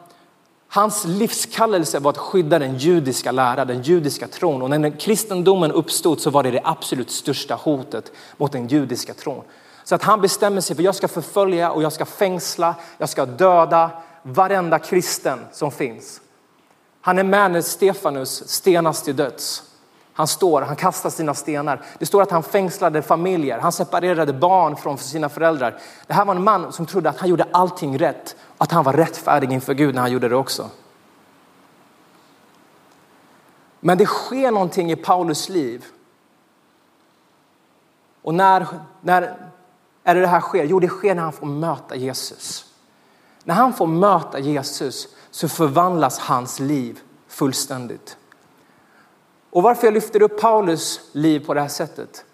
[0.68, 4.62] hans livskallelse var att skydda den judiska läran, den judiska tron.
[4.62, 9.44] Och när kristendomen uppstod så var det det absolut största hotet mot den judiska tron.
[9.84, 13.26] Så att han bestämmer sig för jag ska förfölja och jag ska fängsla, jag ska
[13.26, 13.90] döda
[14.28, 16.20] varenda kristen som finns.
[17.00, 19.62] Han är med när Stefanus stenas till döds.
[20.12, 21.82] Han står, han kastar sina stenar.
[21.98, 25.78] Det står att han fängslade familjer, han separerade barn från sina föräldrar.
[26.06, 28.92] Det här var en man som trodde att han gjorde allting rätt, att han var
[28.92, 30.70] rättfärdig inför Gud när han gjorde det också.
[33.80, 35.84] Men det sker någonting i Paulus liv.
[38.22, 38.66] Och när,
[39.00, 39.22] när
[40.04, 40.64] är det det här sker?
[40.64, 42.67] Jo, det sker när han får möta Jesus.
[43.44, 48.16] När han får möta Jesus så förvandlas hans liv fullständigt.
[49.50, 52.24] Och varför jag lyfter upp Paulus liv på det här sättet,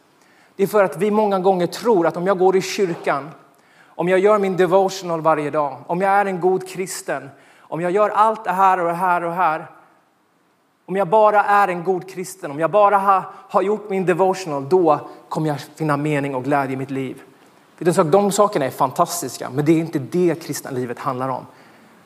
[0.57, 3.31] det är för att vi många gånger tror att om jag går i kyrkan,
[3.87, 7.91] om jag gör min devotional varje dag, om jag är en god kristen, om jag
[7.91, 9.71] gör allt det här och det här och det här,
[10.87, 14.69] om jag bara är en god kristen, om jag bara har, har gjort min devotional,
[14.69, 17.23] då kommer jag finna mening och glädje i mitt liv.
[17.79, 21.47] De sakerna är fantastiska, men det är inte det kristna livet handlar om.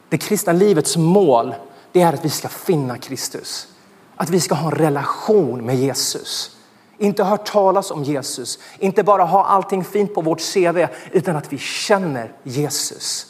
[0.09, 1.55] Det kristna livets mål,
[1.93, 3.69] det är att vi ska finna Kristus.
[4.17, 6.57] Att vi ska ha en relation med Jesus.
[6.99, 11.53] Inte hört talas om Jesus, inte bara ha allting fint på vårt CV, utan att
[11.53, 13.27] vi känner Jesus.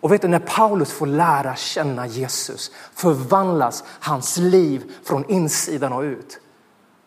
[0.00, 6.02] Och vet du, när Paulus får lära känna Jesus förvandlas hans liv från insidan och
[6.02, 6.40] ut.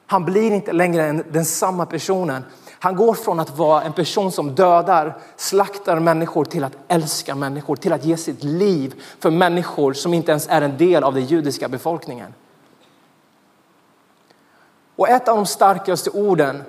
[0.07, 2.43] Han blir inte längre den samma personen.
[2.83, 7.75] Han går från att vara en person som dödar, slaktar människor till att älska människor,
[7.75, 11.25] till att ge sitt liv för människor som inte ens är en del av den
[11.25, 12.33] judiska befolkningen.
[14.95, 16.63] Och ett av de starkaste orden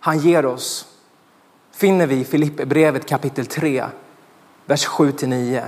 [0.00, 0.86] han ger oss
[1.72, 3.84] finner vi i Filipperbrevet kapitel 3,
[4.66, 5.64] vers 7-9.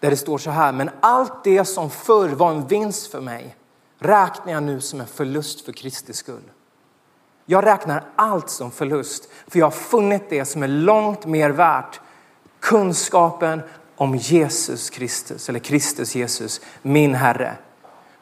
[0.00, 3.56] Där det står så här, men allt det som förr var en vinst för mig
[3.98, 6.50] räknar jag nu som en förlust för Kristi skull.
[7.46, 12.00] Jag räknar allt som förlust, för jag har funnit det som är långt mer värt.
[12.60, 13.62] Kunskapen
[13.96, 17.54] om Jesus Kristus, eller Kristus Jesus, min Herre.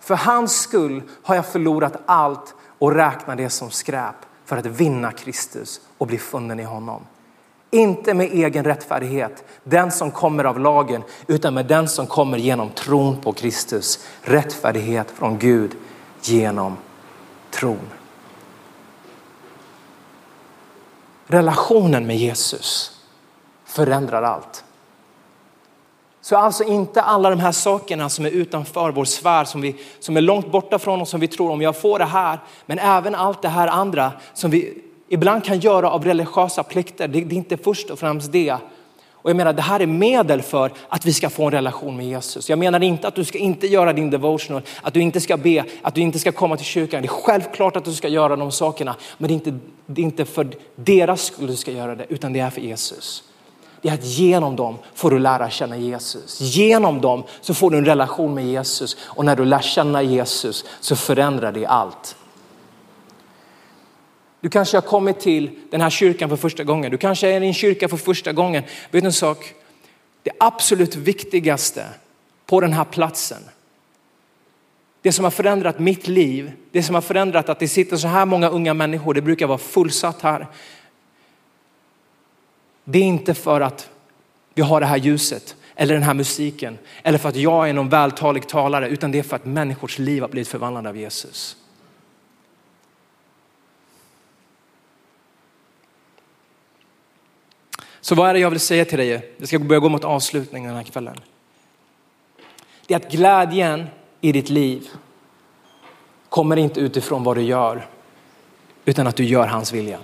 [0.01, 5.13] För hans skull har jag förlorat allt och räknar det som skräp för att vinna
[5.13, 7.03] Kristus och bli funnen i honom.
[7.71, 12.71] Inte med egen rättfärdighet, den som kommer av lagen, utan med den som kommer genom
[12.71, 14.07] tron på Kristus.
[14.23, 15.77] Rättfärdighet från Gud
[16.23, 16.77] genom
[17.51, 17.89] tron.
[21.27, 23.01] Relationen med Jesus
[23.65, 24.65] förändrar allt.
[26.21, 30.17] Så alltså inte alla de här sakerna som är utanför vår sfär, som, vi, som
[30.17, 33.15] är långt borta från oss, som vi tror om jag får det här, men även
[33.15, 37.09] allt det här andra som vi ibland kan göra av religiösa plikter.
[37.09, 38.57] Det, det är inte först och främst det.
[39.25, 42.07] Och jag menar, det här är medel för att vi ska få en relation med
[42.07, 42.51] Jesus.
[42.51, 45.65] Jag menar inte att du ska inte göra din devotional, att du inte ska be,
[45.83, 47.03] att du inte ska komma till kyrkan.
[47.03, 50.05] Det är självklart att du ska göra de sakerna, men det är inte, det är
[50.05, 53.23] inte för deras skull du ska göra det, utan det är för Jesus
[53.85, 56.41] det är att genom dem får du lära känna Jesus.
[56.41, 60.65] Genom dem så får du en relation med Jesus och när du lär känna Jesus
[60.81, 62.17] så förändrar det allt.
[64.45, 66.91] Du kanske har kommit till den här kyrkan för första gången.
[66.91, 68.63] Du kanske är i en kyrka för första gången.
[68.91, 69.55] Vet du en sak?
[70.23, 71.87] Det absolut viktigaste
[72.47, 73.43] på den här platsen,
[75.03, 78.27] det som har förändrat mitt liv, det som har förändrat att det sitter så här
[78.27, 80.47] många unga människor, det brukar vara fullsatt här.
[82.85, 83.91] Det är inte för att
[84.55, 87.89] vi har det här ljuset eller den här musiken eller för att jag är någon
[87.89, 91.57] vältalig talare utan det är för att människors liv har blivit förvandlade av Jesus.
[98.05, 99.35] Så vad är det jag vill säga till dig?
[99.37, 101.21] Vi ska börja gå mot avslutningen den här kvällen.
[102.87, 103.87] Det är att glädjen
[104.21, 104.89] i ditt liv
[106.29, 107.87] kommer inte utifrån vad du gör,
[108.85, 109.99] utan att du gör hans vilja.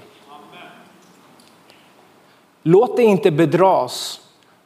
[2.62, 4.20] Låt dig inte bedras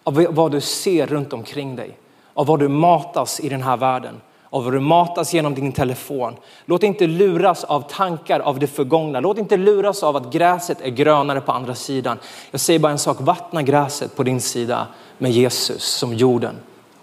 [0.04, 1.98] av vad du ser runt omkring dig,
[2.34, 4.20] av vad du matas i den här världen,
[4.54, 6.36] av vad du matas genom din telefon.
[6.64, 9.20] Låt dig inte luras av tankar av det förgångna.
[9.20, 12.18] Låt dig inte luras av att gräset är grönare på andra sidan.
[12.50, 14.86] Jag säger bara en sak, vattna gräset på din sida
[15.18, 16.54] med Jesus som jorden,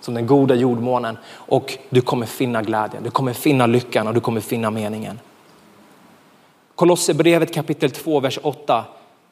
[0.02, 4.20] som den goda jordmånen och du kommer finna glädjen, du kommer finna lyckan och du
[4.20, 5.20] kommer finna meningen.
[6.76, 8.86] Kolosserbrevet kapitel 2, vers 8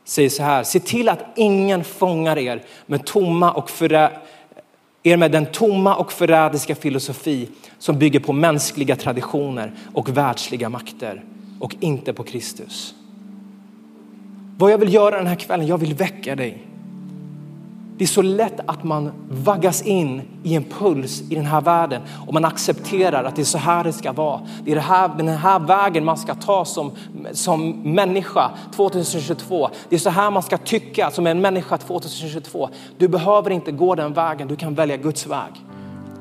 [0.03, 4.11] säger så här, se till att ingen fångar er med tomma och förä
[5.03, 11.23] er med den tomma och förrädiska filosofi som bygger på mänskliga traditioner och världsliga makter
[11.59, 12.95] och inte på Kristus.
[14.57, 16.68] Vad jag vill göra den här kvällen, jag vill väcka dig.
[17.99, 22.01] Det är så lätt att man vaggas in i en puls i den här världen
[22.27, 24.41] och man accepterar att det är så här det ska vara.
[24.63, 26.91] Det är det här, den här vägen man ska ta som,
[27.31, 29.69] som människa 2022.
[29.89, 32.69] Det är så här man ska tycka som en människa 2022.
[32.97, 35.51] Du behöver inte gå den vägen, du kan välja Guds väg.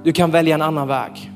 [0.02, 1.32] Du kan välja en annan väg.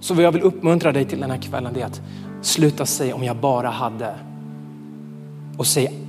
[0.00, 2.00] Så vad jag vill uppmuntra dig till den här kvällen är att
[2.42, 4.14] sluta säga om jag bara hade
[5.58, 6.01] och säg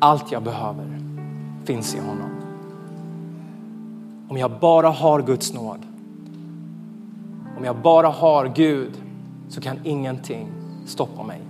[0.00, 1.00] allt jag behöver
[1.64, 2.30] finns i honom.
[4.28, 5.78] Om jag bara har Guds nåd,
[7.58, 8.92] om jag bara har Gud
[9.48, 10.48] så kan ingenting
[10.86, 11.40] stoppa mig.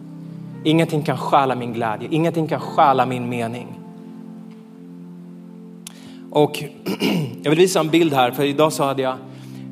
[0.65, 3.67] Ingenting kan stjäla min glädje, ingenting kan stjäla min mening.
[6.31, 6.65] Och
[7.43, 9.17] jag vill visa en bild här, för idag så hade jag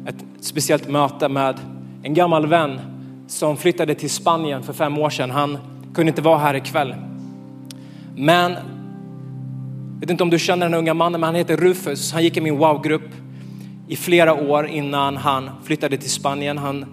[0.06, 1.60] ett speciellt möte med
[2.02, 2.80] en gammal vän
[3.26, 5.30] som flyttade till Spanien för fem år sedan.
[5.30, 5.58] Han
[5.94, 6.94] kunde inte vara här ikväll.
[8.20, 8.52] Men,
[9.92, 12.12] jag vet inte om du känner den unga mannen, men han heter Rufus.
[12.12, 13.10] Han gick i min wow-grupp
[13.88, 16.58] i flera år innan han flyttade till Spanien.
[16.58, 16.86] Han,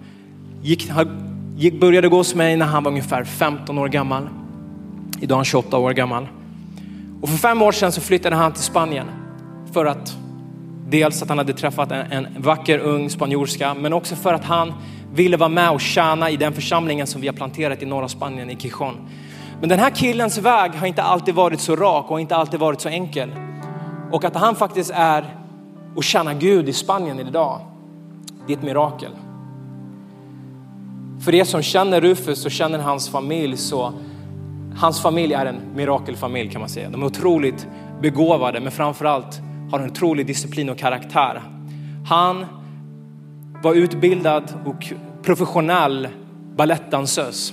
[0.62, 1.08] gick, han
[1.56, 4.28] gick, började gå hos mig när han var ungefär 15 år gammal.
[5.20, 6.28] Idag är han 28 år gammal.
[7.22, 9.06] Och för fem år sedan så flyttade han till Spanien
[9.72, 10.16] för att
[10.88, 14.72] dels att han hade träffat en, en vacker ung spanjorska, men också för att han
[15.14, 18.50] ville vara med och tjäna i den församlingen som vi har planterat i norra Spanien,
[18.50, 19.08] i Quijon.
[19.60, 22.80] Men den här killens väg har inte alltid varit så rak och inte alltid varit
[22.80, 23.30] så enkel.
[24.12, 25.24] Och att han faktiskt är
[25.96, 27.60] och tjänar Gud i Spanien idag,
[28.46, 29.10] det är ett mirakel.
[31.24, 33.92] För er som känner Rufus och känner hans familj så
[34.76, 36.90] hans familj är en mirakelfamilj kan man säga.
[36.90, 37.66] De är otroligt
[38.00, 39.40] begåvade men framförallt
[39.70, 41.42] har en otrolig disciplin och karaktär.
[42.08, 42.46] Han
[43.62, 44.92] var utbildad och
[45.22, 46.08] professionell
[46.56, 47.52] balettdansös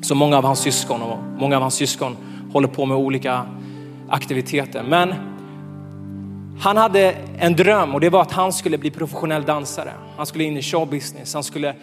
[0.00, 2.16] som många av hans syskon och många av hans syskon
[2.52, 3.42] håller på med olika
[4.08, 4.82] aktiviteter.
[4.88, 5.14] Men
[6.60, 9.92] han hade en dröm och det var att han skulle bli professionell dansare.
[10.16, 11.34] Han skulle in i showbusiness.
[11.34, 11.74] Han skulle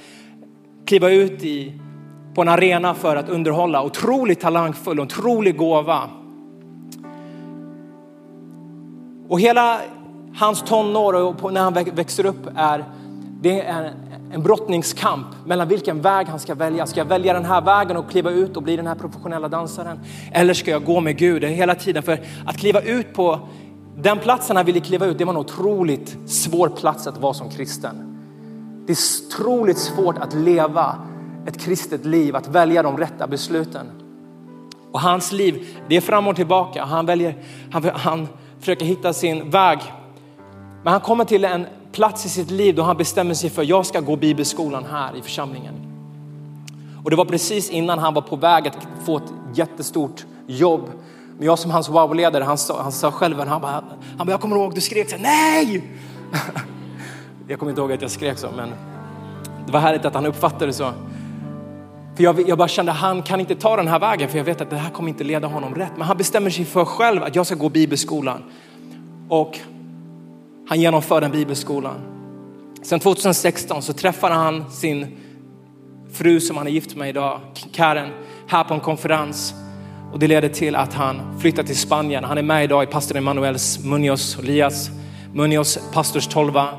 [0.86, 1.74] kliva ut i,
[2.36, 3.84] på en arena för att underhålla.
[3.84, 6.02] Otroligt talangfull, otrolig gåva.
[9.30, 9.80] Och hela
[10.36, 12.84] hans tonår och när han växer upp är,
[13.42, 13.94] det är
[14.32, 16.86] en brottningskamp mellan vilken väg han ska välja.
[16.86, 20.00] Ska jag välja den här vägen och kliva ut och bli den här professionella dansaren?
[20.32, 21.44] Eller ska jag gå med Gud?
[21.44, 23.40] Hela tiden för att kliva ut på
[23.98, 27.50] den platsen han ville kliva ut, det var en otroligt svår plats att vara som
[27.50, 28.18] kristen.
[28.88, 30.96] Det är otroligt svårt att leva
[31.48, 33.86] ett kristet liv, att välja de rätta besluten.
[34.92, 36.84] Och hans liv, det är fram och tillbaka.
[36.84, 37.36] Han, väljer,
[37.72, 38.28] han, han
[38.60, 39.80] försöker hitta sin väg.
[40.84, 41.66] Men han kommer till en
[41.98, 45.22] plats i sitt liv då han bestämmer sig för jag ska gå bibelskolan här i
[45.22, 45.74] församlingen.
[47.04, 50.90] Och det var precis innan han var på väg att få ett jättestort jobb.
[51.38, 53.84] Men jag som hans wow-ledare, han sa, han sa själv, han bara,
[54.18, 55.84] han bara, jag kommer ihåg du skrek så här, nej!
[57.48, 58.70] jag kommer inte ihåg att jag skrek så, men
[59.66, 60.92] det var härligt att han uppfattade det så.
[62.16, 64.62] För jag, jag bara kände, han kan inte ta den här vägen för jag vet
[64.62, 65.92] att det här kommer inte leda honom rätt.
[65.96, 68.44] Men han bestämmer sig för själv att jag ska gå bibelskolan.
[69.30, 69.60] Och
[70.68, 71.96] han genomför den bibelskolan.
[72.82, 75.18] Sen 2016 så träffade han sin
[76.14, 77.40] fru som han är gift med idag,
[77.72, 78.10] Karen,
[78.48, 79.54] här på en konferens.
[80.14, 82.24] Och det ledde till att han flyttade till Spanien.
[82.24, 84.90] Han är med idag i pastor Emanuels Munoz, Elias
[85.34, 86.70] Munoz pastors tolva.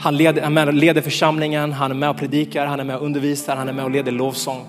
[0.00, 3.56] Han leder, han leder församlingen, han är med och predikar, han är med och undervisar,
[3.56, 4.66] han är med och leder lovsång.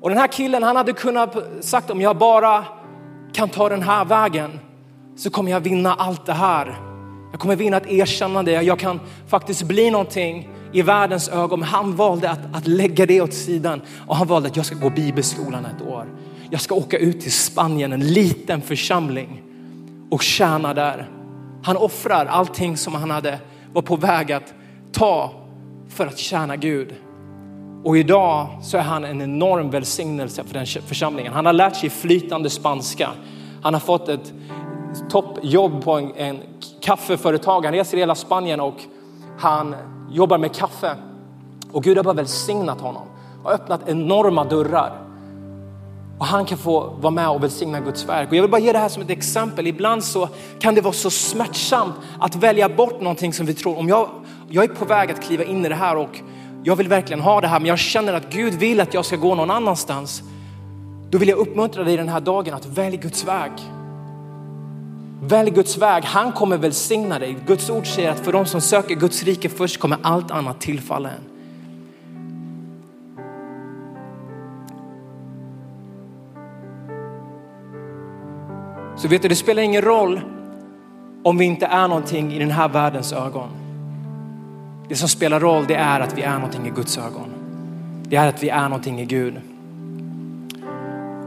[0.00, 2.64] Och den här killen, han hade kunnat sagt om jag bara
[3.32, 4.58] kan ta den här vägen
[5.16, 6.85] så kommer jag vinna allt det här.
[7.36, 11.60] Jag kommer vinna ett erkännande, jag kan faktiskt bli någonting i världens ögon.
[11.60, 14.74] Men han valde att, att lägga det åt sidan och han valde att jag ska
[14.74, 16.06] gå bibelskolan ett år.
[16.50, 19.42] jag ska åka ut till Spanien, en liten församling
[20.10, 21.10] och tjäna där.
[21.62, 23.38] Han offrar allting som han hade
[23.72, 24.54] var på väg att
[24.92, 25.32] ta
[25.88, 26.94] för att tjäna Gud.
[27.84, 31.32] Och idag så är han en enorm välsignelse för den församlingen.
[31.32, 33.10] Han har lärt sig flytande spanska.
[33.62, 34.32] Han har fått ett
[35.10, 36.40] toppjobb på en, en
[36.86, 37.64] kaffeföretag.
[37.64, 38.76] Han reser i hela Spanien och
[39.38, 39.74] han
[40.10, 40.96] jobbar med kaffe.
[41.72, 43.02] Och Gud har bara välsignat honom
[43.44, 45.02] och öppnat enorma dörrar.
[46.18, 48.28] Och han kan få vara med och välsigna Guds verk.
[48.28, 49.66] Och jag vill bara ge det här som ett exempel.
[49.66, 50.28] Ibland så
[50.58, 53.78] kan det vara så smärtsamt att välja bort någonting som vi tror.
[53.78, 54.08] Om jag,
[54.48, 56.20] jag är på väg att kliva in i det här och
[56.62, 59.16] jag vill verkligen ha det här, men jag känner att Gud vill att jag ska
[59.16, 60.22] gå någon annanstans.
[61.10, 63.52] Då vill jag uppmuntra dig den här dagen att välja Guds väg.
[65.22, 67.36] Välj Guds väg, han kommer välsigna dig.
[67.46, 71.10] Guds ord säger att för de som söker Guds rike först kommer allt annat tillfalla
[71.10, 71.36] en.
[78.96, 80.20] Så vet du, det spelar ingen roll
[81.22, 83.48] om vi inte är någonting i den här världens ögon.
[84.88, 87.28] Det som spelar roll det är att vi är någonting i Guds ögon.
[88.02, 89.40] Det är att vi är någonting i Gud.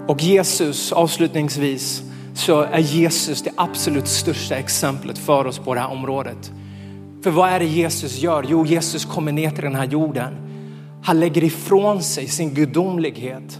[0.08, 2.04] Och Jesus, avslutningsvis,
[2.40, 6.52] så är Jesus det absolut största exemplet för oss på det här området.
[7.24, 8.46] För vad är det Jesus gör?
[8.48, 10.36] Jo, Jesus kommer ner till den här jorden.
[11.04, 13.60] Han lägger ifrån sig sin gudomlighet.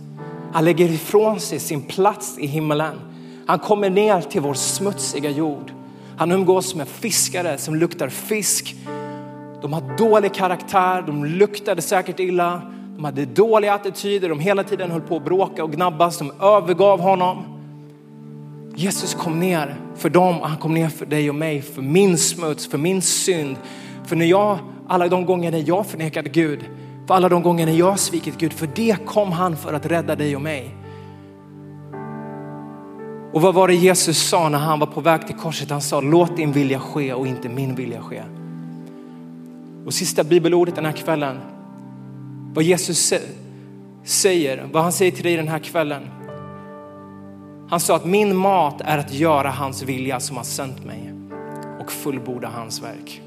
[0.54, 3.00] Han lägger ifrån sig sin plats i himmelen.
[3.48, 5.72] Han kommer ner till vår smutsiga jord.
[6.18, 8.76] Han umgås med fiskare som luktar fisk.
[9.62, 12.62] De har dålig karaktär, de luktade säkert illa,
[12.96, 17.00] de hade dåliga attityder, de hela tiden höll på att bråka och gnabbas, de övergav
[17.00, 17.59] honom.
[18.80, 22.18] Jesus kom ner för dem och han kom ner för dig och mig, för min
[22.18, 23.58] smuts, för min synd.
[24.06, 26.60] För när jag, alla de gånger när jag förnekade Gud,
[27.08, 30.16] för alla de gånger när jag svikit Gud, för det kom han för att rädda
[30.16, 30.76] dig och mig.
[33.34, 35.70] Och vad var det Jesus sa när han var på väg till korset?
[35.70, 38.24] Han sa låt din vilja ske och inte min vilja ske.
[39.86, 41.40] Och sista bibelordet den här kvällen,
[42.54, 43.14] vad Jesus
[44.04, 46.19] säger, vad han säger till dig den här kvällen.
[47.70, 51.14] Han sa att min mat är att göra hans vilja som har sänt mig
[51.80, 53.22] och fullborda hans verk.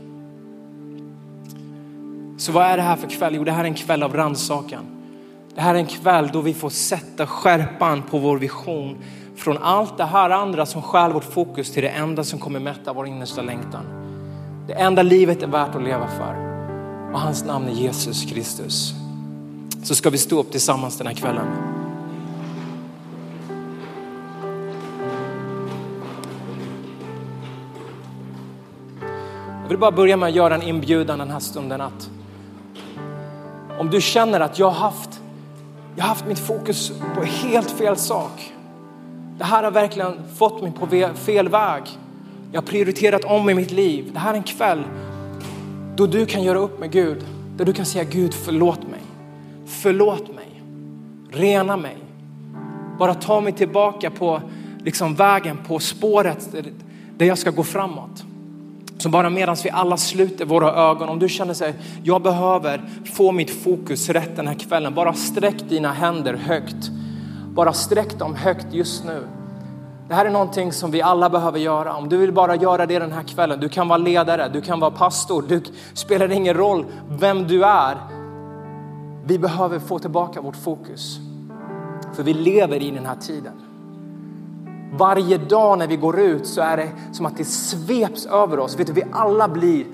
[2.39, 3.35] Så vad är det här för kväll?
[3.35, 4.85] Jo, det här är en kväll av rannsakan.
[5.55, 8.99] Det här är en kväll då vi får sätta skärpan på vår vision
[9.37, 12.93] från allt det här andra som stjäl vårt fokus till det enda som kommer mätta
[12.93, 13.85] vår innersta längtan.
[14.67, 16.35] Det enda livet är värt att leva för.
[17.13, 18.95] Och hans namn är Jesus Kristus.
[19.83, 21.47] Så ska vi stå upp tillsammans den här kvällen.
[29.73, 32.11] Vill bara börja med att göra en inbjudan den här stunden att
[33.79, 35.21] om du känner att jag har haft,
[35.97, 38.53] jag har haft mitt fokus på helt fel sak.
[39.39, 41.83] Det här har verkligen fått mig på fel väg.
[42.53, 44.11] Jag har prioriterat om i mitt liv.
[44.13, 44.83] Det här är en kväll
[45.97, 47.25] då du kan göra upp med Gud.
[47.57, 49.01] Där du kan säga Gud förlåt mig.
[49.67, 50.63] Förlåt mig.
[51.31, 51.97] Rena mig.
[52.99, 54.41] Bara ta mig tillbaka på
[54.85, 56.55] liksom vägen, på spåret
[57.17, 58.25] där jag ska gå framåt.
[59.03, 62.83] Så bara medan vi alla sluter våra ögon, om du känner sig, jag behöver
[63.15, 64.95] få mitt fokus rätt den här kvällen.
[64.95, 66.91] Bara sträck dina händer högt.
[67.55, 69.27] Bara sträck dem högt just nu.
[70.09, 71.95] Det här är någonting som vi alla behöver göra.
[71.95, 74.81] Om du vill bara göra det den här kvällen, du kan vara ledare, du kan
[74.81, 75.63] vara pastor, det
[75.95, 77.97] spelar ingen roll vem du är.
[79.25, 81.19] Vi behöver få tillbaka vårt fokus.
[82.15, 83.72] För vi lever i den här tiden.
[84.95, 88.79] Varje dag när vi går ut så är det som att det sveps över oss.
[88.79, 89.87] Vet du, vi alla blir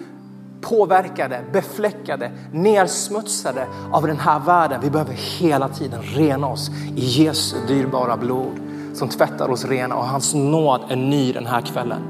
[0.60, 4.80] påverkade, befläckade, nersmutsade av den här världen.
[4.80, 8.60] Vi behöver hela tiden rena oss i Jesu dyrbara blod
[8.94, 12.02] som tvättar oss rena och hans nåd är ny den här kvällen.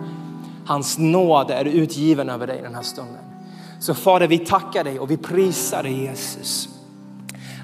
[0.67, 3.23] Hans nåd är utgiven över dig den här stunden.
[3.81, 6.69] Så Fader, vi tackar dig och vi prisar dig Jesus.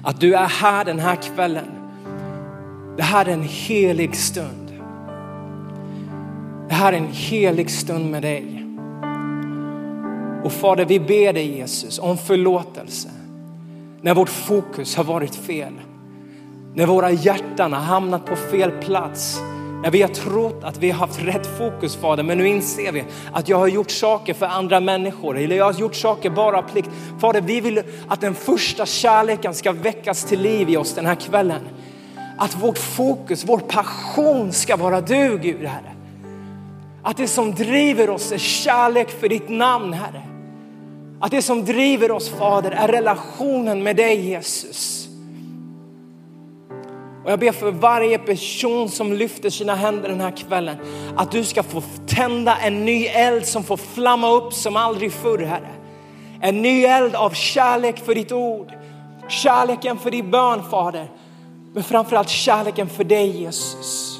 [0.03, 1.65] Att du är här den här kvällen.
[2.97, 4.64] Det här är en helig stund.
[6.67, 8.65] Det här är en helig stund med dig.
[10.43, 13.09] Och Fader, vi ber dig Jesus om förlåtelse
[14.01, 15.73] när vårt fokus har varit fel.
[16.73, 19.39] När våra hjärtan har hamnat på fel plats.
[19.83, 23.03] När vi har trott att vi har haft rätt fokus Fader, men nu inser vi
[23.33, 26.61] att jag har gjort saker för andra människor eller jag har gjort saker bara av
[26.61, 26.89] plikt.
[27.19, 31.15] Fader, vi vill att den första kärleken ska väckas till liv i oss den här
[31.15, 31.61] kvällen.
[32.37, 35.94] Att vårt fokus, vår passion ska vara du Gud, Herre.
[37.05, 40.21] Att det som driver oss är kärlek för ditt namn, Herre.
[41.19, 45.07] Att det som driver oss Fader är relationen med dig Jesus.
[47.23, 50.77] Och jag ber för varje person som lyfter sina händer den här kvällen
[51.15, 55.39] att du ska få tända en ny eld som får flamma upp som aldrig förr
[55.39, 55.71] Herre.
[56.41, 58.73] En ny eld av kärlek för ditt ord,
[59.27, 61.11] kärleken för din bön Fader.
[61.73, 64.19] Men framförallt kärleken för dig Jesus.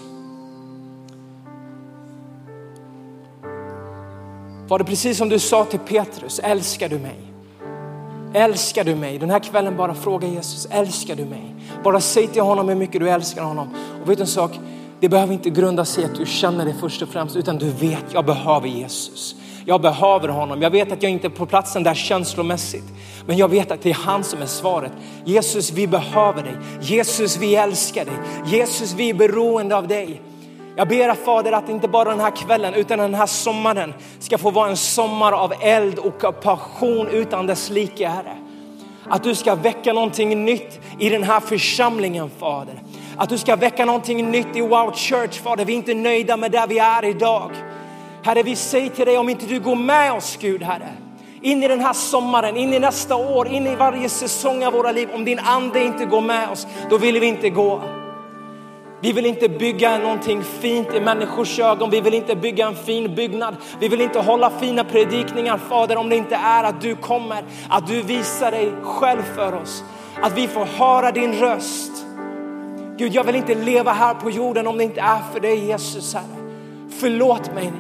[4.68, 7.20] Var det precis som du sa till Petrus, älskar du mig?
[8.34, 9.18] Älskar du mig?
[9.18, 11.55] Den här kvällen bara fråga Jesus, älskar du mig?
[11.84, 13.70] Bara säg till honom hur mycket du älskar honom.
[14.03, 14.59] Och vet du en sak?
[14.99, 17.70] Det behöver inte grunda sig i att du känner det först och främst, utan du
[17.70, 19.36] vet, jag behöver Jesus.
[19.66, 20.61] Jag behöver honom.
[20.61, 22.86] Jag vet att jag inte är på platsen där känslomässigt,
[23.28, 24.91] men jag vet att det är han som är svaret.
[25.26, 26.57] Jesus, vi behöver dig.
[26.82, 28.18] Jesus, vi älskar dig.
[28.45, 30.22] Jesus, vi är beroende av dig.
[30.78, 34.51] Jag ber Fader att inte bara den här kvällen utan den här sommaren ska få
[34.51, 38.38] vara en sommar av eld och passion utan dess like Herre.
[39.09, 42.82] Att du ska väcka någonting nytt i den här församlingen Fader.
[43.17, 45.65] Att du ska väcka någonting nytt i Wow Church Fader.
[45.65, 47.51] Vi är inte nöjda med där vi är idag.
[48.23, 50.89] Herre vi säger till dig om inte du går med oss Gud Herre.
[51.41, 54.91] In i den här sommaren, in i nästa år, in i varje säsong av våra
[54.91, 55.09] liv.
[55.13, 57.82] Om din ande inte går med oss, då vill vi inte gå.
[59.05, 61.89] Vi vill inte bygga någonting fint i människors ögon.
[61.89, 63.55] Vi vill inte bygga en fin byggnad.
[63.79, 67.87] Vi vill inte hålla fina predikningar, Fader, om det inte är att du kommer, att
[67.87, 69.83] du visar dig själv för oss.
[70.21, 71.91] Att vi får höra din röst.
[72.97, 76.13] Gud, jag vill inte leva här på jorden om det inte är för dig, Jesus,
[76.13, 76.51] Herre.
[76.99, 77.73] Förlåt mig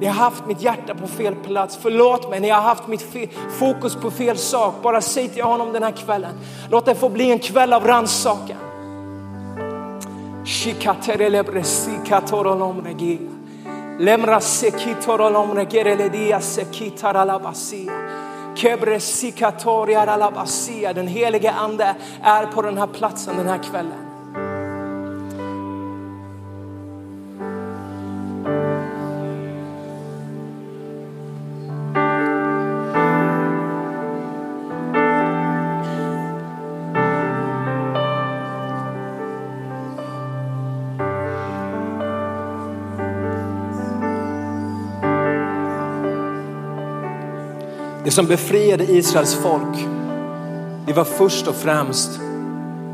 [0.00, 1.78] Ni jag har haft mitt hjärta på fel plats.
[1.82, 3.16] Förlåt mig när jag har haft mitt
[3.58, 4.74] fokus på fel sak.
[4.82, 6.32] Bara säg till honom den här kvällen.
[6.70, 8.69] Låt det få bli en kväll av rannsakan.
[13.98, 17.92] Lemra sekitorolom regereledia sekitaralabasia.
[18.54, 19.00] Kebre.
[20.94, 24.09] Den helige ande är på den här platsen den här kvällen.
[48.10, 49.78] Det som befriade Israels folk,
[50.86, 52.20] det var först och främst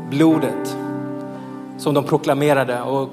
[0.09, 0.77] blodet
[1.77, 3.09] som de proklamerade och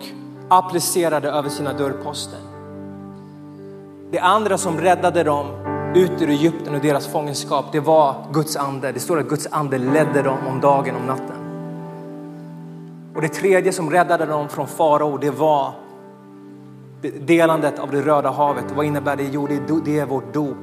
[0.49, 2.39] applicerade över sina dörrposter.
[4.11, 5.47] Det andra som räddade dem
[5.95, 8.93] ut ur Egypten och deras fångenskap, det var Guds ande.
[8.93, 11.37] Det står att Guds ande ledde dem om dagen och natten.
[13.15, 15.73] Och det tredje som räddade dem från farao, det var
[17.21, 18.65] delandet av det röda havet.
[18.77, 19.29] Vad innebär det?
[19.33, 19.49] Jo,
[19.85, 20.57] det är vårt dop.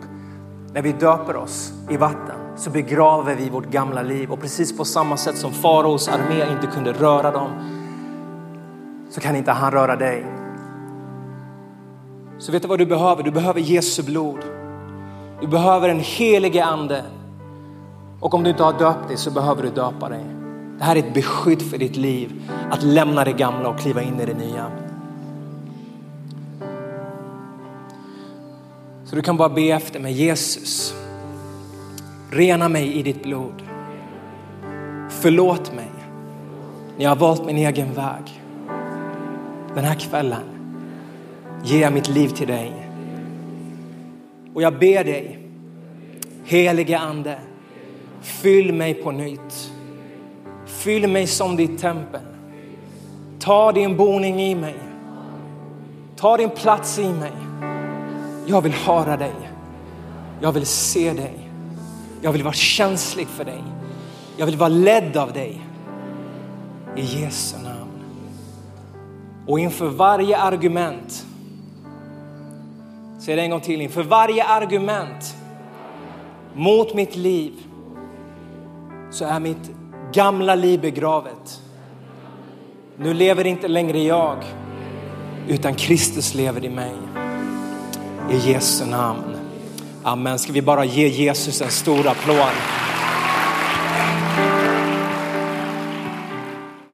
[0.73, 4.85] När vi döper oss i vatten så begraver vi vårt gamla liv och precis på
[4.85, 7.49] samma sätt som faraos armé inte kunde röra dem
[9.09, 10.25] så kan inte han röra dig.
[12.37, 13.23] Så vet du vad du behöver?
[13.23, 14.39] Du behöver Jesu blod.
[15.41, 17.03] Du behöver en helige ande.
[18.19, 20.25] Och om du inte har döpt dig så behöver du döpa dig.
[20.77, 22.51] Det här är ett beskydd för ditt liv.
[22.71, 24.71] Att lämna det gamla och kliva in i det nya.
[29.11, 30.93] Så du kan bara be efter mig, Jesus,
[32.29, 33.63] rena mig i ditt blod.
[35.09, 35.89] Förlåt mig
[36.97, 38.41] när jag har valt min egen väg.
[39.75, 40.43] Den här kvällen
[41.63, 42.89] ger jag mitt liv till dig.
[44.53, 45.39] Och jag ber dig,
[46.43, 47.39] helige ande,
[48.21, 49.71] fyll mig på nytt.
[50.65, 52.21] Fyll mig som ditt tempel.
[53.39, 54.75] Ta din boning i mig.
[56.15, 57.50] Ta din plats i mig.
[58.45, 59.51] Jag vill höra dig.
[60.41, 61.49] Jag vill se dig.
[62.21, 63.63] Jag vill vara känslig för dig.
[64.37, 65.61] Jag vill vara ledd av dig.
[66.95, 67.91] I Jesu namn.
[69.47, 71.25] Och inför varje argument,
[73.19, 75.35] säg det en gång till, inför varje argument
[76.53, 77.53] mot mitt liv
[79.11, 79.71] så är mitt
[80.13, 81.61] gamla liv begravet.
[82.97, 84.37] Nu lever inte längre jag,
[85.47, 86.93] utan Kristus lever i mig.
[88.31, 89.35] I Jesu namn.
[90.03, 90.39] Amen.
[90.39, 92.51] Ska vi bara ge Jesus en stor applåd?